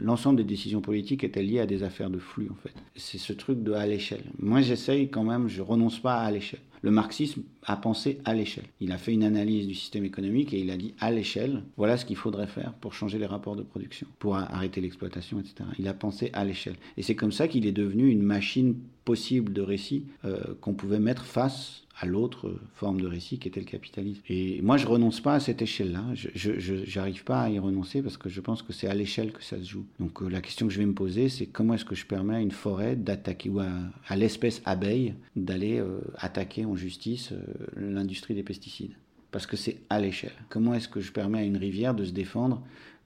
L'ensemble 0.00 0.38
des 0.38 0.44
décisions 0.44 0.80
politiques 0.80 1.24
étaient 1.24 1.42
liées 1.42 1.60
à 1.60 1.66
des 1.66 1.82
affaires 1.82 2.10
de 2.10 2.18
flux, 2.18 2.48
en 2.50 2.56
fait. 2.56 2.74
C'est 2.94 3.18
ce 3.18 3.32
truc 3.32 3.62
de 3.62 3.72
à 3.72 3.86
l'échelle. 3.86 4.24
Moi, 4.38 4.60
j'essaye 4.60 5.08
quand 5.08 5.24
même, 5.24 5.48
je 5.48 5.62
renonce 5.62 5.98
pas 5.98 6.20
à 6.20 6.30
l'échelle. 6.30 6.60
Le 6.82 6.90
marxisme 6.90 7.42
a 7.64 7.76
pensé 7.76 8.20
à 8.24 8.34
l'échelle. 8.34 8.64
Il 8.80 8.90
a 8.90 8.98
fait 8.98 9.12
une 9.12 9.22
analyse 9.22 9.68
du 9.68 9.74
système 9.74 10.04
économique 10.04 10.52
et 10.52 10.58
il 10.58 10.70
a 10.70 10.76
dit 10.76 10.94
à 10.98 11.12
l'échelle, 11.12 11.62
voilà 11.76 11.96
ce 11.96 12.04
qu'il 12.04 12.16
faudrait 12.16 12.48
faire 12.48 12.72
pour 12.74 12.92
changer 12.92 13.18
les 13.18 13.26
rapports 13.26 13.54
de 13.54 13.62
production, 13.62 14.08
pour 14.18 14.34
arrêter 14.34 14.80
l'exploitation, 14.80 15.38
etc. 15.38 15.54
Il 15.78 15.86
a 15.86 15.94
pensé 15.94 16.30
à 16.32 16.44
l'échelle. 16.44 16.74
Et 16.96 17.02
c'est 17.02 17.14
comme 17.14 17.30
ça 17.30 17.46
qu'il 17.46 17.66
est 17.66 17.72
devenu 17.72 18.08
une 18.08 18.22
machine 18.22 18.74
possible 19.04 19.52
de 19.52 19.62
récit 19.62 20.06
euh, 20.24 20.54
qu'on 20.60 20.74
pouvait 20.74 20.98
mettre 20.98 21.24
face 21.24 21.84
à 22.02 22.06
l'autre 22.06 22.52
forme 22.74 23.00
de 23.00 23.06
récit 23.06 23.38
qui 23.38 23.46
était 23.46 23.60
le 23.60 23.66
capitalisme. 23.66 24.20
Et 24.28 24.60
moi, 24.60 24.76
je 24.76 24.86
renonce 24.88 25.20
pas 25.20 25.34
à 25.34 25.40
cette 25.40 25.62
échelle-là. 25.62 26.04
Je 26.14 26.98
n'arrive 26.98 27.22
pas 27.22 27.42
à 27.42 27.48
y 27.48 27.60
renoncer 27.60 28.02
parce 28.02 28.16
que 28.16 28.28
je 28.28 28.40
pense 28.40 28.62
que 28.62 28.72
c'est 28.72 28.88
à 28.88 28.94
l'échelle 28.94 29.30
que 29.30 29.42
ça 29.42 29.56
se 29.58 29.64
joue. 29.64 29.86
Donc 30.00 30.20
euh, 30.20 30.28
la 30.28 30.40
question 30.40 30.66
que 30.66 30.72
je 30.72 30.80
vais 30.80 30.86
me 30.86 30.94
poser, 30.94 31.28
c'est 31.28 31.46
comment 31.46 31.74
est-ce 31.74 31.84
que 31.84 31.94
je 31.94 32.04
permets 32.04 32.34
à 32.34 32.40
une 32.40 32.50
forêt 32.50 32.96
d'attaquer, 32.96 33.50
ou 33.50 33.60
à, 33.60 34.16
l'espèce 34.16 34.62
abeille 34.64 35.14
d'aller 35.36 35.78
euh, 35.78 36.00
attaquer 36.16 36.64
en 36.64 36.74
justice 36.74 37.30
euh, 37.30 37.38
l'industrie 37.76 38.34
des 38.34 38.42
pesticides? 38.42 38.94
Parce 39.30 39.46
que 39.46 39.56
c'est 39.56 39.78
à 39.88 40.00
l'échelle. 40.00 40.34
Comment 40.48 40.74
est-ce 40.74 40.88
que 40.88 41.00
je 41.00 41.12
permets 41.12 41.38
à 41.38 41.44
une 41.44 41.56
rivière 41.56 41.94
de 41.94 42.04
se 42.04 42.12
défendre 42.12 42.62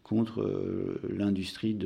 contre 0.07 0.41
euh, 0.41 1.01
l'industrie 1.09 1.77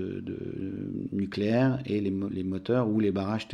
nucléaire 1.10 1.80
et 1.86 2.02
les, 2.02 2.10
mo- 2.10 2.28
les 2.28 2.44
moteurs 2.44 2.86
ou 2.86 3.00
les 3.00 3.12
barrages, 3.12 3.46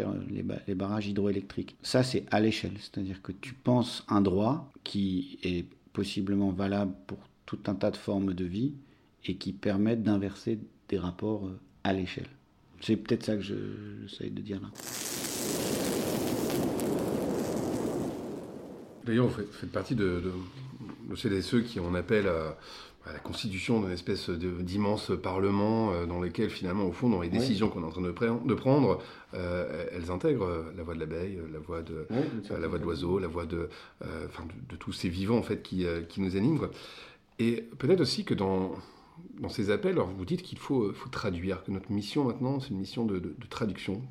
hydroélectriques. 1.07 1.77
Ça, 1.83 2.03
c'est 2.03 2.25
à 2.33 2.41
l'échelle. 2.41 2.73
C'est-à-dire 2.81 3.23
que 3.23 3.31
tu 3.31 3.55
penses 3.55 4.05
un 4.09 4.21
droit 4.21 4.73
qui 4.83 5.39
est 5.45 5.67
possiblement 5.93 6.51
valable 6.51 6.93
pour 7.07 7.19
tout 7.47 7.61
un 7.69 7.77
tas 7.77 7.93
de 7.93 7.97
formes 7.97 8.35
de 8.35 8.45
vie 8.45 8.73
et 9.25 9.37
qui 9.37 9.53
permettent 9.53 10.03
d'inverser 10.03 10.59
des 10.89 10.99
rapports 10.99 11.47
euh, 11.47 11.61
à 11.85 11.93
l'échelle. 11.93 12.27
C'est 12.81 12.97
peut-être 12.97 13.23
ça 13.25 13.37
que 13.37 13.43
je- 13.43 14.03
j'essaie 14.09 14.31
de 14.31 14.41
dire 14.43 14.61
là. 14.61 14.69
D'ailleurs, 19.05 19.29
vous 19.29 19.43
faites, 19.53 19.71
partie 19.71 19.95
de, 19.95 20.21
de, 20.25 21.29
de 21.31 21.41
ceux 21.41 21.61
qui 21.61 21.79
en 21.79 21.95
appellent 21.95 22.27
à, 22.27 22.49
à 22.49 22.57
la 23.13 23.19
constitution 23.21 23.81
d'une 23.81 23.93
espèce 23.93 24.31
d'immense 24.31 25.13
parlement 25.23 25.93
euh, 25.93 26.07
dans 26.07 26.21
lequel, 26.21 26.51
finalement, 26.51 26.85
au 26.87 26.93
fond, 26.93 27.09
dans 27.09 27.21
les 27.21 27.29
Oui. 27.29 27.39
décisions 27.39 27.69
qu'on 27.69 27.83
est 27.83 27.87
en 27.87 27.91
train 27.91 28.01
de, 28.03 28.11
pre- 28.13 28.45
de 28.45 28.55
prendre, 28.55 28.99
euh, 29.35 29.87
elles 29.93 30.11
intègrent 30.11 30.45
euh, 30.47 30.63
la 30.77 30.83
voix 30.83 30.95
de 30.95 31.01
l'abeille, 31.01 31.39
la 31.53 31.59
voix 31.59 31.83
de, 31.83 32.07
euh, 32.11 32.59
la 32.61 32.67
voix 32.69 32.79
de 32.79 32.85
l'oiseau, 32.85 33.19
la 33.19 33.29
voix 33.29 33.47
de, 33.47 33.69
euh, 34.05 34.27
enfin, 34.27 34.45
de, 34.45 34.75
de 34.75 34.77
tous 34.77 34.93
ces 34.93 35.09
vivants 35.09 35.39
en 35.39 35.43
fait 35.43 35.63
qui, 35.63 35.87
qui 36.09 36.21
nous 36.21 36.37
animent. 36.37 36.59
quoi. 36.59 36.71
Et 37.39 37.63
peut-être 37.79 38.01
aussi 38.01 38.25
que 38.25 38.35
dans, 38.35 38.73
dans 39.41 39.49
ces 39.51 39.71
appels, 39.71 39.93
alors 39.93 40.09
vous 40.09 40.25
dites 40.25 40.43
qu'il 40.43 40.59
faut, 40.59 40.93
faut 40.93 41.09
traduire, 41.09 41.63
que 41.65 41.71
notre 41.71 41.93
mission 41.93 42.25
maintenant, 42.25 42.61
c'est 42.61 42.71
une 42.71 42.79
mission 42.79 43.05
de 43.05 43.35
traduction. 43.51 44.03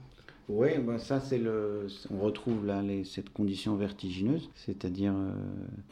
Oui, 0.47 0.77
ben 0.77 0.99
ça 0.99 1.19
c'est 1.19 1.39
le, 1.39 1.87
on 2.11 2.19
retrouve 2.19 2.67
là 2.67 2.83
cette 3.03 3.31
condition 3.31 3.75
vertigineuse, 3.75 4.51
c'est-à-dire 4.53 5.11
euh, 5.15 5.31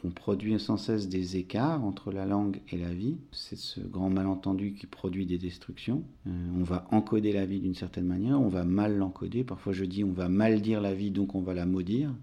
on 0.04 0.10
produit 0.10 0.60
sans 0.60 0.76
cesse 0.76 1.08
des 1.08 1.36
écarts 1.36 1.84
entre 1.84 2.12
la 2.12 2.24
langue 2.24 2.60
et 2.70 2.76
la 2.76 2.94
vie. 2.94 3.16
C'est 3.32 3.58
ce 3.58 3.80
grand 3.80 4.10
malentendu 4.10 4.74
qui 4.74 4.86
produit 4.86 5.26
des 5.26 5.38
destructions. 5.38 6.04
Euh, 6.28 6.30
on 6.56 6.62
va 6.62 6.86
encoder 6.92 7.32
la 7.32 7.46
vie 7.46 7.58
d'une 7.58 7.74
certaine 7.74 8.06
manière, 8.06 8.40
on 8.40 8.48
va 8.48 8.62
mal 8.62 8.96
l'encoder. 8.96 9.42
Parfois 9.42 9.72
je 9.72 9.84
dis 9.84 10.04
on 10.04 10.12
va 10.12 10.28
mal 10.28 10.62
dire 10.62 10.80
la 10.80 10.94
vie, 10.94 11.10
donc 11.10 11.34
on 11.34 11.42
va 11.42 11.52
la 11.52 11.66
maudire. 11.66 12.14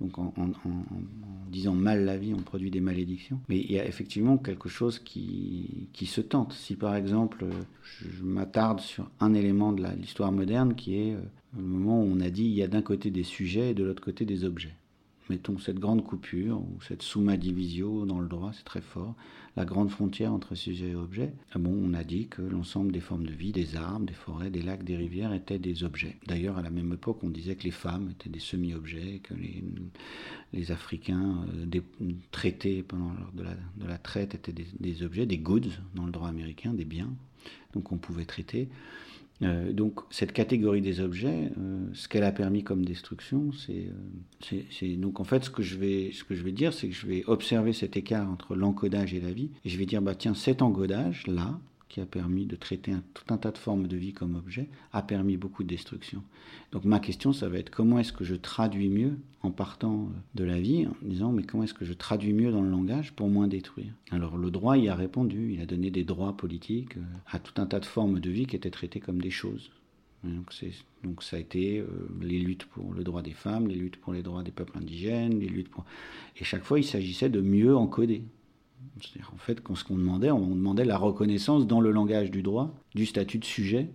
Donc 0.00 0.18
en, 0.18 0.32
disant 1.50 1.74
mal 1.74 2.04
la 2.04 2.16
vie, 2.16 2.32
on 2.34 2.42
produit 2.42 2.70
des 2.70 2.80
malédictions. 2.80 3.40
Mais 3.48 3.58
il 3.58 3.72
y 3.72 3.78
a 3.78 3.86
effectivement 3.86 4.38
quelque 4.38 4.68
chose 4.68 4.98
qui, 4.98 5.88
qui 5.92 6.06
se 6.06 6.20
tente. 6.20 6.52
Si 6.52 6.76
par 6.76 6.94
exemple, 6.94 7.46
je, 7.82 8.08
je 8.08 8.22
m'attarde 8.22 8.80
sur 8.80 9.10
un 9.20 9.34
élément 9.34 9.72
de 9.72 9.84
l'histoire 9.98 10.32
moderne 10.32 10.74
qui 10.74 10.96
est 10.96 11.14
euh, 11.14 11.20
le 11.56 11.62
moment 11.62 12.02
où 12.02 12.06
on 12.06 12.20
a 12.20 12.30
dit 12.30 12.44
il 12.44 12.54
y 12.54 12.62
a 12.62 12.68
d'un 12.68 12.82
côté 12.82 13.10
des 13.10 13.24
sujets 13.24 13.70
et 13.70 13.74
de 13.74 13.84
l'autre 13.84 14.02
côté 14.02 14.24
des 14.24 14.44
objets. 14.44 14.74
Mettons 15.30 15.58
cette 15.58 15.78
grande 15.78 16.02
coupure 16.02 16.58
ou 16.58 16.82
cette 16.82 17.02
summa 17.02 17.36
divisio 17.36 18.04
dans 18.04 18.18
le 18.18 18.26
droit, 18.26 18.50
c'est 18.52 18.64
très 18.64 18.80
fort, 18.80 19.14
la 19.56 19.64
grande 19.64 19.88
frontière 19.88 20.32
entre 20.32 20.56
sujet 20.56 20.88
et 20.88 20.94
objet. 20.96 21.32
Ah 21.52 21.58
on 21.64 21.94
a 21.94 22.02
dit 22.02 22.26
que 22.26 22.42
l'ensemble 22.42 22.90
des 22.90 22.98
formes 22.98 23.24
de 23.24 23.32
vie, 23.32 23.52
des 23.52 23.76
arbres, 23.76 24.06
des 24.06 24.12
forêts, 24.12 24.50
des 24.50 24.60
lacs, 24.60 24.82
des 24.82 24.96
rivières 24.96 25.32
étaient 25.32 25.60
des 25.60 25.84
objets. 25.84 26.16
D'ailleurs, 26.26 26.58
à 26.58 26.62
la 26.62 26.70
même 26.70 26.92
époque, 26.92 27.22
on 27.22 27.28
disait 27.28 27.54
que 27.54 27.62
les 27.62 27.70
femmes 27.70 28.10
étaient 28.10 28.28
des 28.28 28.40
semi-objets, 28.40 29.20
que 29.22 29.34
les, 29.34 30.72
Africains 30.72 31.46
euh, 31.54 31.80
traités 32.32 32.82
pendant 32.82 33.12
lors 33.12 33.30
de 33.32 33.44
la, 33.44 33.54
de 33.54 33.86
la 33.86 33.98
traite 33.98 34.34
étaient 34.34 34.52
des, 34.52 34.66
des 34.80 35.04
objets, 35.04 35.26
des 35.26 35.38
goods 35.38 35.60
dans 35.94 36.06
le 36.06 36.10
droit 36.10 36.28
américain, 36.28 36.74
des 36.74 36.84
biens, 36.84 37.14
donc 37.72 37.92
on 37.92 37.98
pouvait 37.98 38.24
traiter. 38.24 38.68
Euh, 39.42 39.72
donc 39.72 40.00
cette 40.10 40.32
catégorie 40.32 40.82
des 40.82 41.00
objets, 41.00 41.50
euh, 41.58 41.86
ce 41.94 42.08
qu'elle 42.08 42.24
a 42.24 42.32
permis 42.32 42.62
comme 42.62 42.84
destruction, 42.84 43.52
c'est, 43.52 43.72
euh, 43.88 43.92
c'est, 44.40 44.66
c'est- 44.70 44.96
donc 44.96 45.18
en 45.18 45.24
fait 45.24 45.44
ce 45.44 45.50
que 45.50 45.62
je 45.62 45.76
vais, 45.78 46.10
ce 46.12 46.24
que 46.24 46.34
je 46.34 46.42
vais 46.42 46.52
dire, 46.52 46.74
c'est 46.74 46.88
que 46.88 46.94
je 46.94 47.06
vais 47.06 47.24
observer 47.26 47.72
cet 47.72 47.96
écart 47.96 48.30
entre 48.30 48.54
l'encodage 48.54 49.14
et 49.14 49.20
la 49.20 49.32
vie, 49.32 49.50
et 49.64 49.70
je 49.70 49.78
vais 49.78 49.86
dire 49.86 50.02
bah 50.02 50.14
tiens 50.14 50.34
cet 50.34 50.60
encodage 50.60 51.26
là, 51.26 51.58
qui 51.90 52.00
a 52.00 52.06
permis 52.06 52.46
de 52.46 52.56
traiter 52.56 52.92
un- 52.92 53.02
tout 53.12 53.34
un 53.34 53.36
tas 53.36 53.50
de 53.50 53.58
formes 53.58 53.86
de 53.86 53.96
vie 53.96 54.14
comme 54.14 54.36
objet, 54.36 54.68
a 54.92 55.02
permis 55.02 55.36
beaucoup 55.36 55.62
de 55.62 55.68
destruction. 55.68 56.22
Donc 56.72 56.86
ma 56.86 57.00
question, 57.00 57.34
ça 57.34 57.50
va 57.50 57.58
être 57.58 57.68
comment 57.68 57.98
est-ce 57.98 58.14
que 58.14 58.24
je 58.24 58.36
traduis 58.36 58.88
mieux 58.88 59.18
en 59.42 59.50
partant 59.50 60.04
euh, 60.04 60.18
de 60.36 60.44
la 60.44 60.58
vie, 60.58 60.86
en 60.86 60.94
disant 61.02 61.32
mais 61.32 61.42
comment 61.42 61.64
est-ce 61.64 61.74
que 61.74 61.84
je 61.84 61.92
traduis 61.92 62.32
mieux 62.32 62.52
dans 62.52 62.62
le 62.62 62.70
langage 62.70 63.12
pour 63.12 63.28
moins 63.28 63.48
détruire? 63.48 63.92
Alors 64.10 64.38
le 64.38 64.50
droit 64.50 64.78
y 64.78 64.88
a 64.88 64.94
répondu, 64.94 65.52
il 65.52 65.60
a 65.60 65.66
donné 65.66 65.90
des 65.90 66.04
droits 66.04 66.34
politiques 66.36 66.96
euh, 66.96 67.02
à 67.26 67.38
tout 67.38 67.60
un 67.60 67.66
tas 67.66 67.80
de 67.80 67.84
formes 67.84 68.20
de 68.20 68.30
vie 68.30 68.46
qui 68.46 68.56
étaient 68.56 68.70
traitées 68.70 69.00
comme 69.00 69.20
des 69.20 69.30
choses. 69.30 69.70
Donc 70.22 71.22
ça 71.22 71.36
a 71.36 71.40
été 71.40 71.78
euh, 71.78 71.86
les 72.20 72.38
luttes 72.38 72.66
pour 72.66 72.92
le 72.92 73.02
droit 73.02 73.22
des 73.22 73.32
femmes, 73.32 73.68
les 73.68 73.74
luttes 73.74 73.96
pour 73.96 74.12
les 74.12 74.22
droits 74.22 74.42
des 74.42 74.50
peuples 74.50 74.76
indigènes, 74.76 75.40
les 75.40 75.48
luttes 75.48 75.70
pour... 75.70 75.84
Et 76.38 76.44
chaque 76.44 76.62
fois, 76.62 76.78
il 76.78 76.84
s'agissait 76.84 77.30
de 77.30 77.40
mieux 77.40 77.74
encoder. 77.74 78.22
C'est-à-dire, 79.00 79.32
en 79.34 79.38
fait, 79.38 79.60
ce 79.74 79.84
qu'on 79.84 79.96
demandait, 79.96 80.30
on 80.30 80.54
demandait 80.54 80.84
la 80.84 80.98
reconnaissance 80.98 81.66
dans 81.66 81.80
le 81.80 81.90
langage 81.90 82.30
du 82.30 82.42
droit 82.42 82.74
du 82.94 83.06
statut 83.06 83.38
de 83.38 83.44
sujet 83.44 83.90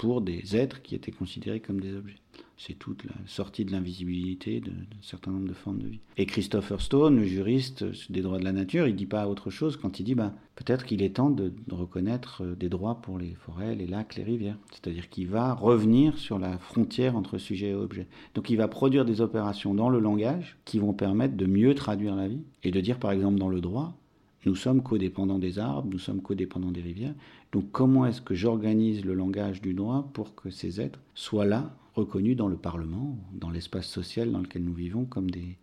pour 0.00 0.22
des 0.22 0.56
êtres 0.56 0.80
qui 0.80 0.94
étaient 0.94 1.10
considérés 1.10 1.60
comme 1.60 1.80
des 1.80 1.94
objets. 1.94 2.16
C'est 2.56 2.78
toute 2.78 3.04
la 3.04 3.14
sortie 3.26 3.64
de 3.64 3.72
l'invisibilité 3.72 4.60
d'un 4.60 4.72
certain 5.02 5.30
nombre 5.30 5.48
de 5.48 5.54
formes 5.54 5.78
de 5.78 5.88
vie. 5.88 6.00
Et 6.18 6.26
Christopher 6.26 6.80
Stone, 6.80 7.16
le 7.16 7.24
juriste 7.24 7.84
des 8.10 8.20
droits 8.22 8.38
de 8.38 8.44
la 8.44 8.52
nature, 8.52 8.86
il 8.86 8.96
dit 8.96 9.06
pas 9.06 9.28
autre 9.28 9.50
chose 9.50 9.76
quand 9.76 10.00
il 10.00 10.04
dit 10.04 10.14
bah, 10.14 10.34
peut-être 10.56 10.84
qu'il 10.84 11.02
est 11.02 11.16
temps 11.16 11.30
de, 11.30 11.52
de 11.66 11.74
reconnaître 11.74 12.44
euh, 12.44 12.54
des 12.54 12.68
droits 12.68 13.00
pour 13.02 13.18
les 13.18 13.34
forêts, 13.34 13.74
les 13.74 13.86
lacs, 13.86 14.16
les 14.16 14.24
rivières. 14.24 14.58
C'est-à-dire 14.70 15.08
qu'il 15.08 15.28
va 15.28 15.52
revenir 15.54 16.16
sur 16.18 16.38
la 16.38 16.58
frontière 16.58 17.16
entre 17.16 17.36
sujet 17.36 17.68
et 17.68 17.74
objet. 17.74 18.06
Donc 18.34 18.48
il 18.48 18.56
va 18.56 18.68
produire 18.68 19.04
des 19.04 19.20
opérations 19.20 19.74
dans 19.74 19.88
le 19.88 19.98
langage 19.98 20.58
qui 20.64 20.78
vont 20.78 20.94
permettre 20.94 21.36
de 21.36 21.46
mieux 21.46 21.74
traduire 21.74 22.14
la 22.14 22.28
vie 22.28 22.42
et 22.62 22.70
de 22.70 22.80
dire 22.80 22.98
par 22.98 23.12
exemple 23.12 23.38
dans 23.38 23.48
le 23.48 23.60
droit, 23.60 23.99
nous 24.46 24.54
sommes 24.54 24.82
codépendants 24.82 25.38
des 25.38 25.58
arbres, 25.58 25.88
nous 25.90 25.98
sommes 25.98 26.22
codépendants 26.22 26.70
des 26.70 26.80
rivières. 26.80 27.14
Donc 27.52 27.70
comment 27.72 28.06
est-ce 28.06 28.20
que 28.20 28.34
j'organise 28.34 29.04
le 29.04 29.14
langage 29.14 29.60
du 29.60 29.74
droit 29.74 30.08
pour 30.12 30.34
que 30.34 30.50
ces 30.50 30.80
êtres 30.80 31.00
soient 31.14 31.44
là, 31.44 31.76
reconnus 31.94 32.36
dans 32.36 32.48
le 32.48 32.56
Parlement, 32.56 33.18
dans 33.34 33.50
l'espace 33.50 33.86
social 33.86 34.30
dans 34.30 34.38
lequel 34.38 34.64
nous 34.64 34.72
vivons, 34.72 35.04
comme 35.04 35.30
des, 35.30 35.56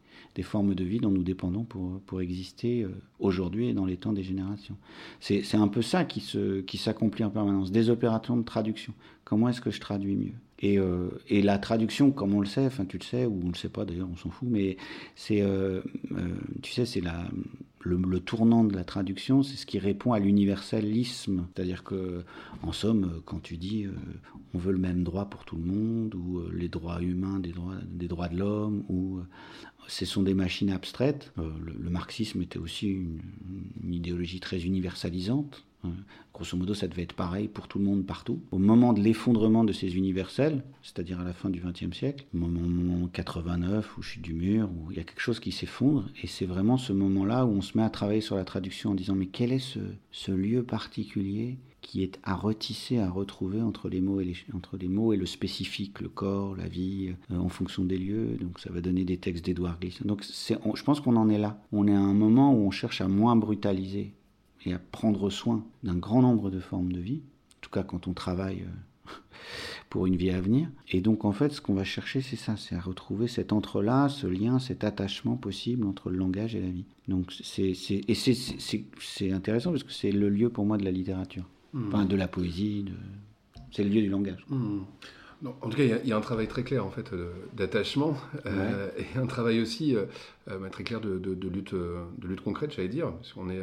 formes 0.43 0.75
de 0.75 0.83
vie 0.83 0.99
dont 0.99 1.09
nous 1.09 1.23
dépendons 1.23 1.63
pour, 1.63 2.21
exister 2.21 2.83
euh, 2.83 2.89
aujourd'hui 3.19 3.69
et 3.69 3.73
dans 3.73 3.85
les 3.85 3.97
temps 3.97 4.13
des 4.13 4.23
générations? 4.23 4.77
C'est 5.19 5.55
un 5.55 5.67
peu 5.67 5.81
ça 5.81 6.05
qui 6.05 6.77
s'accomplit 6.77 7.23
en 7.23 7.29
permanence, 7.31 7.71
des 7.71 7.89
opérations 7.89 8.37
de 8.37 8.43
traduction. 8.43 8.93
Comment 9.23 9.49
est-ce 9.49 9.61
que 9.61 9.71
je 9.71 9.79
traduis 9.79 10.15
mieux? 10.15 10.33
Et, 10.59 10.79
euh, 10.79 11.09
et 11.27 11.41
la 11.41 11.59
traduction, 11.59 12.11
comme 12.11 12.33
on 12.33 12.39
le 12.39 12.47
sait, 12.47 12.65
enfin 12.65 12.85
tu 12.85 12.97
le 12.97 13.03
sais, 13.03 13.25
ou 13.25 13.39
on 13.43 13.49
le 13.49 13.55
sait 13.55 13.69
pas 13.69 13.85
d'ailleurs, 13.85 14.09
on 14.11 14.15
s'en 14.15 14.31
fout, 14.31 14.47
mais 14.49 14.77
c'est, 15.15 15.41
euh, 15.41 15.81
euh, 16.13 16.27
tu 16.63 16.71
sais, 16.71 16.85
c'est 16.85 17.01
le, 17.79 18.19
tournant 18.19 18.63
de 18.63 18.75
la 18.75 18.83
traduction, 18.83 19.43
c'est 19.43 19.55
ce 19.55 19.65
qui 19.65 19.77
répond 19.79 20.13
à 20.13 20.19
l'universalisme. 20.19 21.47
C'est-à-dire 21.53 21.83
que, 21.83 22.23
en 22.63 22.71
somme, 22.71 23.21
quand 23.25 23.41
tu 23.41 23.57
dis 23.57 23.85
on 24.53 24.57
veut 24.57 24.71
le 24.71 24.79
même 24.79 25.03
droit 25.03 25.25
pour 25.25 25.45
tout 25.45 25.55
le 25.55 25.63
monde, 25.63 26.15
ou 26.15 26.41
les 26.51 26.67
droits 26.67 27.01
humains, 27.01 27.39
des 27.39 27.51
droits, 27.51 27.75
des 27.85 28.07
droits 28.07 28.27
de 28.27 28.37
l'homme, 28.37 28.83
ou 28.89 29.19
ce 29.87 30.05
sont 30.05 30.23
des 30.23 30.33
machines 30.33 30.71
abstraites. 30.71 31.31
Le, 31.37 31.89
marxisme 31.89 32.41
était 32.41 32.59
aussi 32.59 32.89
une 32.89 33.93
idéologie 33.93 34.39
très 34.39 34.65
universalisante. 34.65 35.63
Euh, 35.87 36.17
Grosso 36.37 36.55
modo, 36.55 36.75
ça 36.75 36.87
devait 36.87 37.01
être 37.01 37.15
pareil 37.15 37.47
pour 37.47 37.67
tout 37.67 37.79
le 37.79 37.85
monde 37.85 38.05
partout. 38.05 38.39
Au 38.51 38.59
moment 38.59 38.93
de 38.93 39.01
l'effondrement 39.01 39.63
de 39.63 39.73
ces 39.73 39.95
universels, 39.97 40.63
c'est-à-dire 40.83 41.19
à 41.19 41.23
la 41.23 41.33
fin 41.33 41.49
du 41.49 41.59
XXe 41.59 41.97
siècle, 41.97 42.25
moment 42.31 43.07
89 43.11 43.97
ou 43.97 44.03
chute 44.03 44.21
du 44.21 44.33
mur, 44.33 44.69
où 44.69 44.91
il 44.91 44.97
y 44.97 44.99
a 44.99 45.03
quelque 45.03 45.19
chose 45.19 45.39
qui 45.39 45.51
s'effondre, 45.51 46.05
et 46.21 46.27
c'est 46.27 46.45
vraiment 46.45 46.77
ce 46.77 46.93
moment-là 46.93 47.47
où 47.47 47.49
on 47.49 47.61
se 47.61 47.75
met 47.75 47.83
à 47.83 47.89
travailler 47.89 48.21
sur 48.21 48.35
la 48.35 48.43
traduction 48.43 48.91
en 48.91 48.93
disant 48.93 49.15
mais 49.15 49.25
quel 49.25 49.51
est 49.51 49.77
ce, 50.11 50.31
lieu 50.31 50.61
particulier 50.61 51.57
qui 51.81 52.03
est 52.03 52.19
à 52.21 52.35
retisser, 52.35 52.99
à 52.99 53.09
retrouver 53.09 53.61
entre 53.61 53.89
les 53.89 54.01
mots 54.01 54.21
et, 54.21 54.25
les, 54.25 54.35
entre 54.53 54.77
les 54.77 54.89
mots 54.89 55.13
et 55.13 55.17
le 55.17 55.25
spécifique, 55.25 56.01
le 56.01 56.09
corps, 56.09 56.55
la 56.55 56.67
vie, 56.67 57.15
euh, 57.31 57.37
en 57.37 57.49
fonction 57.49 57.83
des 57.83 57.97
lieux. 57.97 58.37
Donc 58.39 58.59
ça 58.59 58.71
va 58.71 58.81
donner 58.81 59.05
des 59.05 59.17
textes 59.17 59.45
d'Edouard 59.45 59.79
Glissant. 59.79 60.05
Donc 60.05 60.23
je 60.23 60.83
pense 60.83 60.99
qu'on 60.99 61.15
en 61.15 61.29
est 61.29 61.39
là. 61.39 61.59
On 61.71 61.87
est 61.87 61.95
à 61.95 61.99
un 61.99 62.13
moment 62.13 62.53
où 62.53 62.67
on 62.67 62.71
cherche 62.71 63.01
à 63.01 63.07
moins 63.07 63.35
brutaliser 63.35 64.13
et 64.67 64.73
à 64.73 64.79
prendre 64.91 65.29
soin 65.29 65.65
d'un 65.83 65.95
grand 65.95 66.21
nombre 66.21 66.49
de 66.49 66.59
formes 66.59 66.91
de 66.91 66.99
vie, 66.99 67.21
en 67.57 67.59
tout 67.61 67.69
cas 67.69 67.83
quand 67.83 68.07
on 68.07 68.13
travaille 68.13 68.61
euh, 69.07 69.11
pour 69.89 70.05
une 70.07 70.15
vie 70.15 70.29
à 70.31 70.41
venir. 70.41 70.69
Et 70.89 71.01
donc 71.01 71.25
en 71.25 71.31
fait, 71.31 71.51
ce 71.53 71.61
qu'on 71.61 71.73
va 71.73 71.83
chercher, 71.83 72.21
c'est 72.21 72.35
ça, 72.35 72.57
c'est 72.57 72.75
à 72.75 72.79
retrouver 72.81 73.27
cet 73.27 73.53
entre-là, 73.53 74.09
ce 74.09 74.27
lien, 74.27 74.59
cet 74.59 74.83
attachement 74.83 75.35
possible 75.37 75.85
entre 75.85 76.09
le 76.09 76.17
langage 76.17 76.55
et 76.55 76.61
la 76.61 76.69
vie. 76.69 76.85
Donc 77.07 77.31
c'est 77.43 77.69
et 77.71 78.13
c'est- 78.15 79.31
intéressant 79.31 79.71
parce 79.71 79.83
que 79.83 79.93
c'est 79.93 80.11
le 80.11 80.29
lieu 80.29 80.49
pour 80.49 80.65
moi 80.65 80.77
de 80.77 80.83
la 80.83 80.91
littérature, 80.91 81.45
enfin 81.87 82.05
de 82.05 82.15
la 82.15 82.27
poésie, 82.27 82.83
de... 82.83 82.93
c'est 83.71 83.83
le 83.83 83.89
lieu 83.89 84.01
du 84.01 84.09
langage. 84.09 84.45
Non, 85.43 85.53
en 85.61 85.69
tout 85.69 85.77
cas, 85.77 85.83
il 85.83 85.89
y 85.89 85.93
a- 85.93 86.01
il 86.03 86.09
y, 86.09 86.11
a 86.13 86.17
un 86.17 86.21
travail 86.21 86.47
très 86.47 86.63
clair 86.63 86.83
en 86.83 86.89
fait 86.89 87.13
euh, 87.13 87.31
d'attachement 87.55 88.17
euh, 88.47 88.89
et 88.97 89.19
un 89.19 89.27
travail 89.27 89.61
aussi 89.61 89.95
euh, 89.95 90.05
très 90.71 90.83
clair 90.83 90.99
de, 90.99 91.19
de- 91.19 91.35
de 91.35 91.47
lutte, 91.47 91.75
de 91.75 92.27
lutte 92.27 92.41
concrète, 92.41 92.73
j'allais 92.75 92.87
dire. 92.89 93.11
Parce 93.13 93.33
qu'on 93.33 93.51
est, 93.51 93.61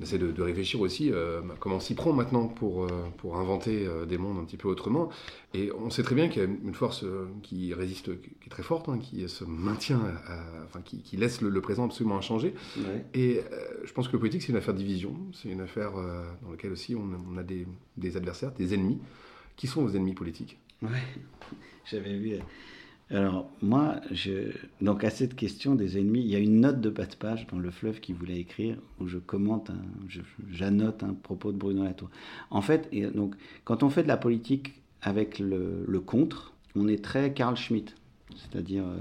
on 0.00 0.04
essaie 0.04 0.18
de, 0.18 0.30
de 0.30 0.42
réfléchir 0.42 0.80
aussi 0.80 1.10
euh, 1.12 1.40
comment 1.58 1.76
on 1.76 1.80
s'y 1.80 1.94
prend 1.94 2.12
maintenant 2.12 2.46
pour, 2.46 2.84
euh, 2.84 2.88
pour 3.16 3.36
inventer 3.36 3.86
euh, 3.86 4.06
des 4.06 4.16
mondes 4.18 4.38
un 4.38 4.44
petit 4.44 4.56
peu 4.56 4.68
autrement. 4.68 5.08
Et 5.54 5.72
on 5.72 5.90
sait 5.90 6.02
très 6.04 6.14
bien 6.14 6.28
qu'il 6.28 6.42
y 6.42 6.44
a 6.44 6.48
une 6.48 6.74
force 6.74 7.02
euh, 7.04 7.26
qui 7.42 7.74
résiste, 7.74 8.20
qui 8.20 8.30
est 8.46 8.50
très 8.50 8.62
forte, 8.62 8.88
hein, 8.88 8.98
qui 8.98 9.28
se 9.28 9.44
maintient, 9.44 10.00
à- 10.26 10.44
enfin 10.64 10.80
qui, 10.82 11.02
qui 11.02 11.16
laisse 11.16 11.40
le, 11.40 11.48
le 11.48 11.60
présent 11.60 11.86
absolument 11.86 12.16
inchangé. 12.18 12.54
Ouais. 12.76 13.04
Et 13.14 13.40
je 13.84 13.92
pense 13.92 14.06
que 14.08 14.12
le 14.12 14.20
politique, 14.20 14.42
c'est 14.42 14.50
une 14.52 14.56
affaire 14.58 14.74
de 14.74 14.78
division. 14.78 15.16
C'est 15.32 15.48
une 15.48 15.60
affaire 15.62 15.92
dans 16.42 16.50
laquelle 16.50 16.72
aussi 16.72 16.94
on, 16.94 17.08
on 17.32 17.36
a 17.36 17.42
des, 17.42 17.66
des 17.96 18.16
adversaires, 18.16 18.52
des 18.52 18.74
ennemis. 18.74 18.98
Qui 19.56 19.66
sont 19.66 19.82
vos 19.82 19.90
ennemis 19.96 20.14
politiques 20.14 20.56
Ouais, 20.82 20.88
j'avais 21.90 22.16
vu. 22.16 22.36
Alors, 23.10 23.50
moi, 23.62 24.00
donc 24.82 25.02
à 25.02 25.08
cette 25.08 25.34
question 25.34 25.74
des 25.74 25.98
ennemis, 25.98 26.20
il 26.20 26.26
y 26.26 26.36
a 26.36 26.38
une 26.38 26.60
note 26.60 26.80
de 26.80 26.90
bas 26.90 27.06
de 27.06 27.14
page 27.14 27.46
dans 27.46 27.58
Le 27.58 27.70
Fleuve 27.70 28.00
qui 28.00 28.12
voulait 28.12 28.38
écrire 28.38 28.76
où 29.00 29.06
je 29.06 29.16
commente, 29.16 29.70
j'annote 30.50 31.02
un 31.02 31.14
propos 31.14 31.52
de 31.52 31.56
Bruno 31.56 31.84
Latour. 31.84 32.10
En 32.50 32.60
fait, 32.60 32.90
donc, 33.14 33.34
quand 33.64 33.82
on 33.82 33.88
fait 33.88 34.02
de 34.02 34.08
la 34.08 34.18
politique 34.18 34.74
avec 35.00 35.38
le, 35.38 36.00
contre, 36.04 36.52
on 36.74 36.86
est 36.86 37.02
très 37.02 37.32
Carl 37.32 37.56
Schmitt. 37.56 37.94
C'est-à-dire, 38.36 38.84
euh, 38.84 38.98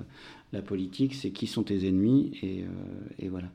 la 0.53 0.61
politique, 0.61 1.13
c'est 1.13 1.31
qui 1.31 1.47
sont 1.47 1.63
tes 1.63 1.85
ennemis, 1.87 2.31
et, 2.41 2.63
euh, 2.63 3.29
voilà. 3.29 3.49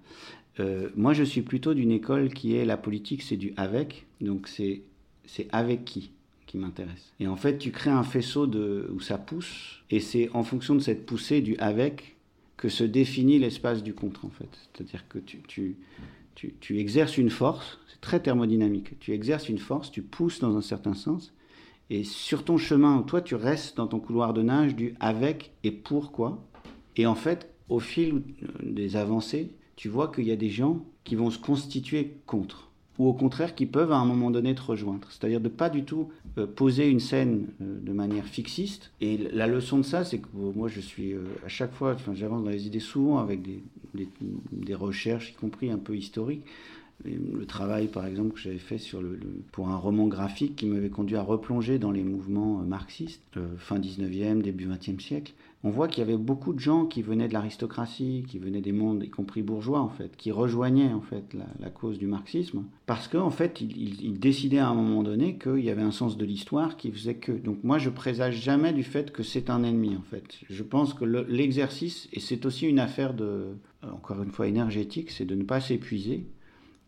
Euh, 0.60 0.90
moi, 0.96 1.14
je 1.14 1.22
suis 1.22 1.40
plutôt 1.40 1.72
d'une 1.72 1.90
école 1.90 2.32
qui 2.32 2.54
est 2.54 2.66
la 2.66 2.76
politique, 2.76 3.22
c'est 3.22 3.38
du 3.38 3.54
avec, 3.56 4.04
donc 4.20 4.48
c'est 4.48 4.82
avec 5.50 5.86
qui? 5.86 6.10
M'intéresse. 6.58 7.12
Et 7.20 7.26
en 7.26 7.36
fait, 7.36 7.58
tu 7.58 7.70
crées 7.70 7.90
un 7.90 8.02
faisceau 8.02 8.46
de, 8.46 8.90
où 8.94 9.00
ça 9.00 9.18
pousse, 9.18 9.82
et 9.90 10.00
c'est 10.00 10.30
en 10.34 10.42
fonction 10.42 10.74
de 10.74 10.80
cette 10.80 11.06
poussée 11.06 11.40
du 11.40 11.56
avec 11.58 12.16
que 12.56 12.68
se 12.68 12.84
définit 12.84 13.38
l'espace 13.38 13.82
du 13.82 13.94
contre, 13.94 14.24
en 14.24 14.30
fait. 14.30 14.48
C'est-à-dire 14.52 15.08
que 15.08 15.18
tu, 15.18 15.40
tu, 15.48 15.76
tu, 16.34 16.54
tu 16.60 16.78
exerces 16.78 17.18
une 17.18 17.30
force, 17.30 17.78
c'est 17.88 18.00
très 18.00 18.20
thermodynamique, 18.20 18.98
tu 19.00 19.12
exerces 19.12 19.48
une 19.48 19.58
force, 19.58 19.90
tu 19.90 20.02
pousses 20.02 20.40
dans 20.40 20.56
un 20.56 20.60
certain 20.60 20.94
sens, 20.94 21.32
et 21.90 22.04
sur 22.04 22.44
ton 22.44 22.56
chemin, 22.56 23.02
toi, 23.02 23.20
tu 23.20 23.34
restes 23.34 23.76
dans 23.76 23.86
ton 23.86 24.00
couloir 24.00 24.32
de 24.32 24.42
nage 24.42 24.74
du 24.74 24.94
avec 24.98 25.52
et 25.62 25.70
pourquoi. 25.70 26.42
Et 26.96 27.04
en 27.06 27.14
fait, 27.14 27.52
au 27.68 27.80
fil 27.80 28.22
des 28.62 28.96
avancées, 28.96 29.50
tu 29.76 29.88
vois 29.88 30.08
qu'il 30.08 30.24
y 30.24 30.32
a 30.32 30.36
des 30.36 30.48
gens 30.48 30.84
qui 31.04 31.16
vont 31.16 31.30
se 31.30 31.38
constituer 31.38 32.14
contre 32.24 32.71
ou 32.98 33.08
au 33.08 33.12
contraire 33.12 33.54
qui 33.54 33.66
peuvent 33.66 33.92
à 33.92 33.96
un 33.96 34.04
moment 34.04 34.30
donné 34.30 34.54
te 34.54 34.62
rejoindre. 34.62 35.08
C'est-à-dire 35.10 35.40
de 35.40 35.48
pas 35.48 35.70
du 35.70 35.84
tout 35.84 36.10
euh, 36.38 36.46
poser 36.46 36.88
une 36.88 37.00
scène 37.00 37.46
euh, 37.60 37.78
de 37.80 37.92
manière 37.92 38.24
fixiste. 38.24 38.92
Et 39.00 39.16
la 39.32 39.46
leçon 39.46 39.78
de 39.78 39.82
ça, 39.82 40.04
c'est 40.04 40.18
que 40.18 40.28
moi 40.32 40.68
je 40.68 40.80
suis 40.80 41.12
euh, 41.12 41.24
à 41.44 41.48
chaque 41.48 41.72
fois, 41.72 41.96
j'avance 42.14 42.44
dans 42.44 42.50
les 42.50 42.66
idées 42.66 42.80
souvent 42.80 43.18
avec 43.18 43.40
des 43.94 44.74
recherches, 44.74 45.30
y 45.30 45.34
compris 45.34 45.70
un 45.70 45.78
peu 45.78 45.96
historiques. 45.96 46.44
Le 47.04 47.46
travail, 47.46 47.88
par 47.88 48.06
exemple, 48.06 48.32
que 48.32 48.38
j'avais 48.40 48.58
fait 48.58 48.78
sur 48.78 49.02
le, 49.02 49.18
pour 49.50 49.68
un 49.68 49.76
roman 49.76 50.06
graphique 50.06 50.56
qui 50.56 50.66
m'avait 50.66 50.90
conduit 50.90 51.16
à 51.16 51.22
replonger 51.22 51.78
dans 51.78 51.90
les 51.90 52.04
mouvements 52.04 52.60
euh, 52.60 52.64
marxistes, 52.64 53.22
euh, 53.36 53.56
fin 53.58 53.78
19e, 53.78 54.40
début 54.40 54.66
20e 54.66 55.00
siècle, 55.00 55.32
on 55.64 55.70
voit 55.70 55.88
qu'il 55.88 56.00
y 56.00 56.02
avait 56.06 56.16
beaucoup 56.16 56.52
de 56.52 56.58
gens 56.58 56.86
qui 56.86 57.02
venaient 57.02 57.28
de 57.28 57.32
l'aristocratie, 57.32 58.24
qui 58.28 58.38
venaient 58.38 58.60
des 58.60 58.72
mondes, 58.72 59.04
y 59.04 59.10
compris 59.10 59.42
bourgeois 59.42 59.80
en 59.80 59.88
fait, 59.88 60.16
qui 60.16 60.32
rejoignaient 60.32 60.92
en 60.92 61.00
fait 61.00 61.24
la, 61.60 61.70
cause 61.70 61.98
du 61.98 62.06
marxisme, 62.06 62.64
parce 62.86 63.06
qu'en 63.08 63.26
en 63.26 63.30
fait, 63.30 63.60
ils, 63.60 64.18
décidaient 64.18 64.58
à 64.58 64.68
un 64.68 64.74
moment 64.74 65.02
donné 65.02 65.38
qu'il 65.38 65.60
y 65.60 65.70
avait 65.70 65.82
un 65.82 65.92
sens 65.92 66.16
de 66.16 66.24
l'histoire 66.24 66.76
qui 66.76 66.90
faisait 66.90 67.14
que. 67.14 67.32
Donc 67.32 67.62
moi, 67.62 67.78
je 67.78 67.90
présage 67.90 68.40
jamais 68.42 68.72
du 68.72 68.82
fait 68.82 69.12
que 69.12 69.22
c'est 69.22 69.50
un 69.50 69.62
ennemi 69.62 69.96
en 69.96 70.02
fait. 70.02 70.40
Je 70.50 70.62
pense 70.62 70.94
que 70.94 71.04
le- 71.04 71.26
l'exercice, 71.28 72.08
et 72.12 72.20
c'est 72.20 72.44
aussi 72.44 72.66
une 72.66 72.78
affaire 72.78 73.14
de, 73.14 73.24
euh, 73.24 73.90
encore 73.92 74.22
une 74.22 74.32
fois, 74.32 74.48
énergétique, 74.48 75.10
c'est 75.10 75.24
de 75.24 75.34
ne 75.34 75.44
pas 75.44 75.60
s'épuiser, 75.60 76.26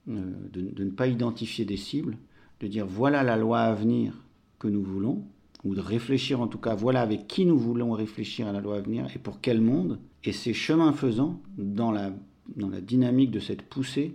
de, 0.07 0.61
de 0.61 0.85
ne 0.85 0.91
pas 0.91 1.07
identifier 1.07 1.65
des 1.65 1.77
cibles, 1.77 2.17
de 2.61 2.67
dire 2.67 2.87
voilà 2.87 3.23
la 3.23 3.37
loi 3.37 3.61
à 3.61 3.75
venir 3.75 4.25
que 4.59 4.69
nous 4.69 4.83
voulons, 4.83 5.25
ou 5.65 5.75
de 5.75 5.81
réfléchir 5.81 6.41
en 6.41 6.47
tout 6.47 6.59
cas, 6.59 6.75
voilà 6.75 7.01
avec 7.01 7.27
qui 7.27 7.47
nous 7.47 7.59
voulons 7.59 7.93
réfléchir 7.93 8.47
à 8.47 8.53
la 8.53 8.61
loi 8.61 8.77
à 8.77 8.81
venir 8.81 9.07
et 9.15 9.19
pour 9.19 9.41
quel 9.41 9.61
monde. 9.61 9.99
Et 10.23 10.33
c'est 10.33 10.53
chemin 10.53 10.93
faisant, 10.93 11.41
dans 11.59 11.91
la, 11.91 12.13
dans 12.57 12.69
la 12.69 12.81
dynamique 12.81 13.31
de 13.31 13.41
cette 13.41 13.63
poussée, 13.63 14.15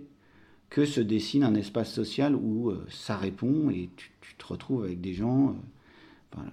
que 0.68 0.84
se 0.84 1.00
dessine 1.00 1.42
un 1.42 1.54
espace 1.54 1.92
social 1.92 2.36
où 2.36 2.70
euh, 2.70 2.86
ça 2.88 3.16
répond 3.16 3.70
et 3.70 3.90
tu, 3.96 4.10
te 4.38 4.46
retrouves 4.46 4.84
avec 4.84 5.00
des 5.00 5.12
gens. 5.12 5.48
euh, 5.48 5.52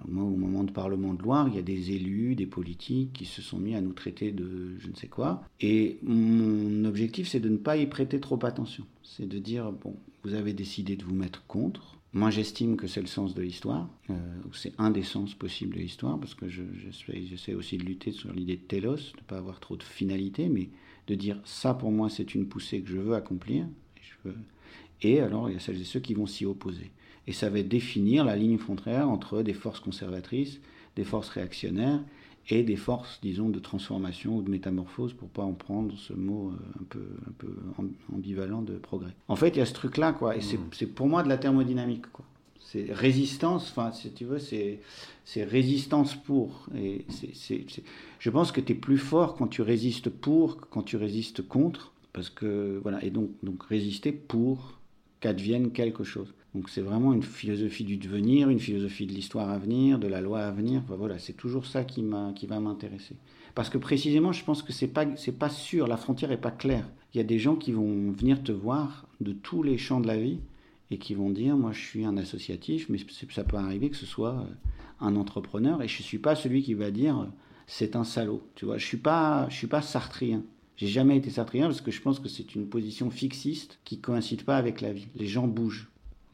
moi, 0.08 0.24
au 0.24 0.36
moment 0.36 0.64
de 0.64 0.70
Parlement 0.72 1.14
de 1.14 1.22
Loire, 1.22 1.48
il 1.48 1.54
y 1.54 1.58
a 1.58 1.62
des 1.62 1.92
élus, 1.92 2.34
des 2.34 2.46
politiques 2.46 3.12
qui 3.12 3.24
se 3.24 3.42
sont 3.42 3.58
mis 3.58 3.74
à 3.74 3.80
nous 3.80 3.92
traiter 3.92 4.32
de 4.32 4.76
je 4.78 4.88
ne 4.88 4.94
sais 4.94 5.06
quoi. 5.08 5.42
Et 5.60 5.98
mon 6.02 6.84
objectif, 6.84 7.28
c'est 7.28 7.40
de 7.40 7.48
ne 7.48 7.56
pas 7.56 7.76
y 7.76 7.86
prêter 7.86 8.20
trop 8.20 8.44
attention. 8.44 8.84
C'est 9.02 9.28
de 9.28 9.38
dire, 9.38 9.70
bon, 9.72 9.96
vous 10.24 10.34
avez 10.34 10.52
décidé 10.52 10.96
de 10.96 11.04
vous 11.04 11.14
mettre 11.14 11.46
contre. 11.46 11.96
Moi, 12.14 12.30
j'estime 12.30 12.76
que 12.76 12.86
c'est 12.86 13.02
le 13.02 13.06
sens 13.06 13.34
de 13.34 13.42
l'histoire, 13.42 13.88
euh, 14.08 14.14
c'est 14.54 14.72
un 14.78 14.90
des 14.90 15.02
sens 15.02 15.34
possibles 15.34 15.74
de 15.76 15.80
l'histoire, 15.80 16.18
parce 16.18 16.34
que 16.34 16.48
je- 16.48 16.62
j'essaie 17.28 17.54
aussi 17.54 17.76
de 17.76 17.84
lutter 17.84 18.12
sur 18.12 18.32
l'idée 18.32 18.56
de 18.56 18.62
télos, 18.62 18.96
de 19.12 19.18
ne 19.18 19.24
pas 19.26 19.36
avoir 19.36 19.60
trop 19.60 19.76
de 19.76 19.82
finalité, 19.82 20.48
mais 20.48 20.70
de 21.06 21.14
dire 21.14 21.38
ça 21.44 21.74
pour 21.74 21.92
moi 21.92 22.08
c'est 22.08 22.34
une 22.34 22.46
poussée 22.48 22.80
que 22.80 22.88
je 22.88 22.96
veux 22.98 23.14
accomplir. 23.14 23.66
Et 25.02 25.20
alors 25.20 25.48
il 25.48 25.52
y 25.52 25.56
a 25.56 25.60
celles 25.60 25.80
et 25.80 25.84
ceux 25.84 26.00
qui 26.00 26.14
vont 26.14 26.26
s'y 26.26 26.44
opposer. 26.44 26.90
Et 27.28 27.32
ça 27.32 27.50
va 27.50 27.62
définir 27.62 28.24
la 28.24 28.34
ligne 28.34 28.58
frontière 28.58 29.08
entre 29.08 29.42
des 29.42 29.52
forces 29.52 29.80
conservatrices, 29.80 30.58
des 30.96 31.04
forces 31.04 31.28
réactionnaires 31.28 32.02
et 32.48 32.62
des 32.62 32.76
forces, 32.76 33.20
disons, 33.20 33.50
de 33.50 33.58
transformation 33.58 34.38
ou 34.38 34.42
de 34.42 34.50
métamorphose, 34.50 35.12
pour 35.12 35.28
pas 35.28 35.42
en 35.42 35.52
prendre 35.52 35.94
ce 35.98 36.14
mot 36.14 36.48
euh, 36.48 36.80
un 36.80 36.84
peu, 36.88 37.06
un 37.28 37.32
peu 37.36 37.54
amb- 37.78 37.92
ambivalent 38.16 38.62
de 38.62 38.78
progrès. 38.78 39.14
En 39.28 39.36
fait, 39.36 39.50
il 39.50 39.58
y 39.58 39.60
a 39.60 39.66
ce 39.66 39.74
truc-là, 39.74 40.12
quoi, 40.12 40.36
et 40.36 40.40
c'est 40.40 40.58
c'est 40.72 40.86
pour 40.86 41.06
moi 41.06 41.22
de 41.22 41.28
la 41.28 41.36
thermodynamique, 41.36 42.10
quoi. 42.10 42.24
C'est 42.60 42.86
résistance, 42.92 43.70
enfin, 43.70 43.92
si 43.92 44.10
tu 44.10 44.24
veux, 44.24 44.38
c'est 44.38 44.80
résistance 45.44 46.14
pour. 46.14 46.66
Et 46.76 47.04
je 48.18 48.30
pense 48.30 48.52
que 48.52 48.60
tu 48.60 48.72
es 48.72 48.74
plus 48.74 48.98
fort 48.98 49.36
quand 49.36 49.48
tu 49.48 49.62
résistes 49.62 50.10
pour 50.10 50.56
que 50.58 50.66
quand 50.70 50.82
tu 50.82 50.96
résistes 50.96 51.46
contre, 51.46 51.92
parce 52.12 52.30
que, 52.30 52.80
voilà, 52.82 53.04
et 53.04 53.10
donc, 53.10 53.30
donc 53.42 53.62
résister 53.64 54.12
pour 54.12 54.78
qu'advienne 55.20 55.70
quelque 55.70 56.04
chose. 56.04 56.32
Donc 56.58 56.70
c'est 56.70 56.80
vraiment 56.80 57.12
une 57.12 57.22
philosophie 57.22 57.84
du 57.84 57.98
devenir, 57.98 58.48
une 58.48 58.58
philosophie 58.58 59.06
de 59.06 59.12
l'histoire 59.12 59.48
à 59.48 59.58
venir, 59.58 60.00
de 60.00 60.08
la 60.08 60.20
loi 60.20 60.40
à 60.40 60.50
venir. 60.50 60.82
Voilà, 60.88 61.16
c'est 61.20 61.34
toujours 61.34 61.66
ça 61.66 61.84
qui, 61.84 62.04
qui 62.34 62.46
va 62.48 62.58
m'intéresser. 62.58 63.14
Parce 63.54 63.70
que 63.70 63.78
précisément, 63.78 64.32
je 64.32 64.42
pense 64.42 64.64
que 64.64 64.72
c'est 64.72 64.88
pas, 64.88 65.06
c'est 65.14 65.38
pas 65.38 65.50
sûr, 65.50 65.86
la 65.86 65.96
frontière 65.96 66.32
est 66.32 66.40
pas 66.40 66.50
claire. 66.50 66.90
Il 67.14 67.18
y 67.18 67.20
a 67.20 67.24
des 67.24 67.38
gens 67.38 67.54
qui 67.54 67.70
vont 67.70 68.10
venir 68.10 68.42
te 68.42 68.50
voir 68.50 69.06
de 69.20 69.32
tous 69.32 69.62
les 69.62 69.78
champs 69.78 70.00
de 70.00 70.08
la 70.08 70.16
vie 70.16 70.40
et 70.90 70.98
qui 70.98 71.14
vont 71.14 71.30
dire, 71.30 71.56
moi 71.56 71.70
je 71.70 71.80
suis 71.80 72.04
un 72.04 72.16
associatif, 72.16 72.88
mais 72.88 72.98
ça 73.30 73.44
peut 73.44 73.56
arriver 73.56 73.88
que 73.88 73.96
ce 73.96 74.06
soit 74.06 74.34
euh, 74.34 74.44
un 75.00 75.14
entrepreneur 75.14 75.80
et 75.80 75.86
je 75.86 76.02
suis 76.02 76.18
pas 76.18 76.34
celui 76.34 76.64
qui 76.64 76.74
va 76.74 76.90
dire, 76.90 77.20
euh, 77.20 77.26
c'est 77.68 77.94
un 77.94 78.02
salaud. 78.02 78.42
Tu 78.56 78.64
vois, 78.64 78.78
je 78.78 78.84
suis 78.84 78.96
pas, 78.96 79.48
je 79.48 79.54
suis 79.54 79.68
pas 79.68 79.80
sartrien. 79.80 80.42
J'ai 80.76 80.88
jamais 80.88 81.18
été 81.18 81.30
sartrien 81.30 81.66
parce 81.66 81.82
que 81.82 81.92
je 81.92 82.02
pense 82.02 82.18
que 82.18 82.28
c'est 82.28 82.56
une 82.56 82.66
position 82.66 83.10
fixiste 83.10 83.78
qui 83.84 84.00
coïncide 84.00 84.42
pas 84.42 84.56
avec 84.56 84.80
la 84.80 84.92
vie. 84.92 85.06
Les 85.14 85.28
gens 85.28 85.46
bougent. 85.46 85.88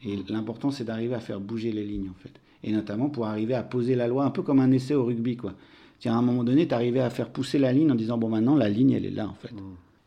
Et 0.04 0.16
l'important, 0.28 0.70
c'est 0.70 0.84
d'arriver 0.84 1.14
à 1.14 1.20
faire 1.20 1.40
bouger 1.40 1.72
les 1.72 1.84
lignes, 1.84 2.10
en 2.10 2.22
fait. 2.22 2.32
Et 2.62 2.72
notamment 2.72 3.08
pour 3.08 3.26
arriver 3.26 3.54
à 3.54 3.62
poser 3.62 3.94
la 3.94 4.06
loi, 4.08 4.24
un 4.24 4.30
peu 4.30 4.42
comme 4.42 4.60
un 4.60 4.70
essai 4.70 4.94
au 4.94 5.04
rugby, 5.04 5.36
quoi. 5.36 5.54
Tiens, 5.98 6.14
à 6.14 6.18
un 6.18 6.22
moment 6.22 6.44
donné, 6.44 6.66
tu 6.68 6.74
arrivé 6.74 7.00
à 7.00 7.10
faire 7.10 7.30
pousser 7.30 7.58
la 7.58 7.72
ligne 7.72 7.90
en 7.90 7.94
disant, 7.94 8.18
bon, 8.18 8.28
maintenant, 8.28 8.56
la 8.56 8.68
ligne, 8.68 8.92
elle 8.92 9.06
est 9.06 9.10
là, 9.10 9.28
en 9.28 9.34
fait. 9.34 9.52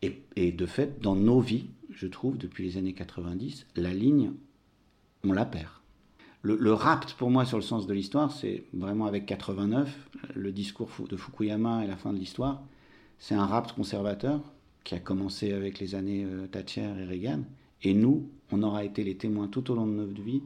Et, 0.02 0.22
et 0.36 0.52
de 0.52 0.66
fait, 0.66 1.00
dans 1.00 1.16
nos 1.16 1.40
vies, 1.40 1.66
je 1.90 2.06
trouve, 2.06 2.38
depuis 2.38 2.64
les 2.64 2.76
années 2.76 2.92
90, 2.92 3.66
la 3.76 3.92
ligne, 3.92 4.32
on 5.24 5.32
la 5.32 5.44
perd. 5.44 5.70
Le, 6.42 6.56
le 6.56 6.72
rapt, 6.72 7.14
pour 7.14 7.30
moi, 7.30 7.44
sur 7.44 7.56
le 7.56 7.62
sens 7.64 7.86
de 7.86 7.94
l'histoire, 7.94 8.30
c'est 8.30 8.64
vraiment 8.72 9.06
avec 9.06 9.26
89, 9.26 10.08
le 10.34 10.52
discours 10.52 10.88
de 11.08 11.16
Fukuyama 11.16 11.84
et 11.84 11.88
la 11.88 11.96
fin 11.96 12.12
de 12.12 12.18
l'histoire. 12.18 12.62
C'est 13.18 13.34
un 13.34 13.46
rapt 13.46 13.72
conservateur 13.72 14.40
qui 14.84 14.94
a 14.94 15.00
commencé 15.00 15.52
avec 15.52 15.80
les 15.80 15.94
années 15.94 16.24
euh, 16.24 16.46
Thatcher 16.46 16.88
et 17.00 17.04
Reagan. 17.04 17.40
Et 17.82 17.94
nous, 17.94 18.28
on 18.50 18.62
aura 18.62 18.84
été 18.84 19.04
les 19.04 19.16
témoins 19.16 19.48
tout 19.48 19.70
au 19.70 19.74
long 19.74 19.86
de 19.86 19.92
notre 19.92 20.20
vie 20.20 20.42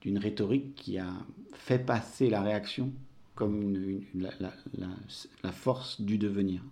d'une 0.00 0.18
rhétorique 0.18 0.74
qui 0.74 0.98
a 0.98 1.12
fait 1.54 1.78
passer 1.78 2.28
la 2.28 2.42
réaction 2.42 2.92
comme 3.34 3.74
la, 4.14 5.52
force 5.52 6.00
du 6.00 6.18
devenir. 6.18 6.62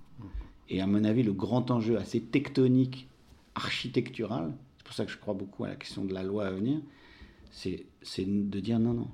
Et 0.68 0.80
à 0.80 0.86
mon 0.86 1.04
avis, 1.04 1.22
le 1.22 1.32
grand 1.32 1.70
enjeu 1.70 1.96
assez 1.98 2.20
tectonique, 2.20 3.08
architectural, 3.54 4.52
c'est 4.78 4.84
pour 4.84 4.94
ça 4.94 5.04
que 5.04 5.12
je 5.12 5.18
crois 5.18 5.34
beaucoup 5.34 5.64
à 5.64 5.68
la 5.68 5.76
question 5.76 6.04
de 6.04 6.14
la 6.14 6.22
loi 6.22 6.46
à 6.46 6.50
venir, 6.50 6.80
c'est 7.50 7.86
de 8.18 8.60
dire 8.60 8.78
non, 8.78 8.94
non. 8.94 9.08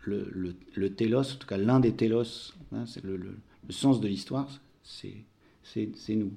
Le, 0.00 0.56
le, 0.74 0.94
télos, 0.94 1.34
en 1.34 1.36
tout 1.36 1.46
cas 1.46 1.58
l'un 1.58 1.80
des 1.80 1.92
télos, 1.92 2.54
hein, 2.72 2.86
c'est 2.86 3.04
le, 3.04 3.36
sens 3.68 4.00
de 4.00 4.08
l'histoire, 4.08 4.48
c'est 4.82 5.14
nous. 6.08 6.32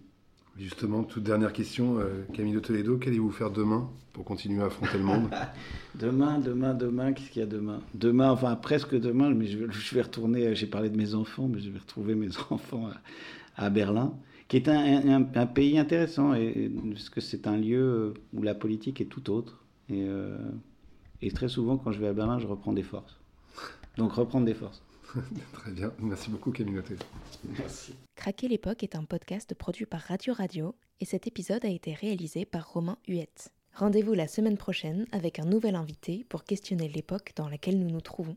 Justement, 0.58 1.04
toute 1.04 1.24
dernière 1.24 1.54
question, 1.54 1.98
euh, 2.00 2.24
Camille 2.34 2.54
de 2.54 2.60
Toledo, 2.60 2.98
qu'allez-vous 2.98 3.32
faire 3.32 3.52
demain 3.52 3.90
pour 4.12 4.26
continuer 4.26 4.62
à 4.62 4.66
affronter 4.66 4.98
le 4.98 5.04
monde? 5.04 5.30
Demain, 5.96 6.40
demain, 6.40 6.74
demain, 6.74 7.14
qu'est-ce 7.14 7.30
qu'il 7.30 7.42
y 7.42 7.44
a 7.44 7.48
demain? 7.48 7.82
Demain, 7.94 8.32
enfin 8.32 8.56
presque 8.56 8.98
demain, 8.98 9.30
mais 9.32 9.48
je 9.48 9.58
vais, 9.58 10.02
retourner, 10.02 10.56
j'ai 10.56 10.68
parlé 10.68 10.90
de 10.90 10.98
mes 10.98 11.16
enfants, 11.16 11.50
mais 11.50 11.60
je 11.60 11.70
vais 11.70 11.80
retrouver 11.80 12.16
mes 12.16 12.30
enfants 12.50 12.90
à, 13.56 13.70
Berlin, 13.70 14.14
qui 14.48 14.58
est 14.58 14.70
un, 14.70 15.46
pays 15.48 15.78
intéressant, 15.78 16.34
et, 16.34 16.72
parce 16.92 17.10
que 17.10 17.22
c'est 17.22 17.46
un 17.48 17.58
lieu 17.58 18.14
où 18.34 18.42
la 18.42 18.56
politique 18.56 19.02
est 19.02 19.06
tout 19.06 19.30
autre. 19.30 19.64
Euh, 19.92 20.38
et 21.22 21.32
très 21.32 21.50
souvent, 21.50 21.78
quand 21.78 21.92
je 21.92 22.00
vais 22.00 22.08
à 22.08 22.14
Berlin, 22.14 22.40
je 22.40 22.48
reprends 22.48 22.74
des 22.74 22.84
forces. 22.84 23.20
Donc 23.98 24.14
reprendre 24.14 24.46
des 24.46 24.54
forces. 24.54 24.82
Très 25.54 25.72
bien, 25.72 25.92
merci 26.00 26.30
beaucoup 26.30 26.52
Toledo. 26.52 26.82
Merci. 27.58 27.96
Craquer 28.16 28.48
l'époque 28.48 28.84
est 28.84 28.96
un 28.96 29.04
podcast 29.04 29.54
produit 29.54 29.86
par 29.86 30.02
Radio 30.02 30.34
Radio 30.34 30.76
et 31.00 31.06
cet 31.06 31.28
épisode 31.28 31.66
a 31.66 31.70
été 31.70 31.94
réalisé 31.94 32.46
par 32.46 32.72
Romain 32.72 32.98
Huette. 33.08 33.52
Rendez-vous 33.74 34.14
la 34.14 34.28
semaine 34.28 34.58
prochaine 34.58 35.06
avec 35.12 35.40
un 35.40 35.46
nouvel 35.46 35.76
invité 35.76 36.26
pour 36.30 36.44
questionner 36.44 36.90
l'époque 36.90 37.32
dans 37.36 37.48
laquelle 37.48 37.80
nous 37.80 37.90
nous 37.90 38.02
trouvons. 38.02 38.36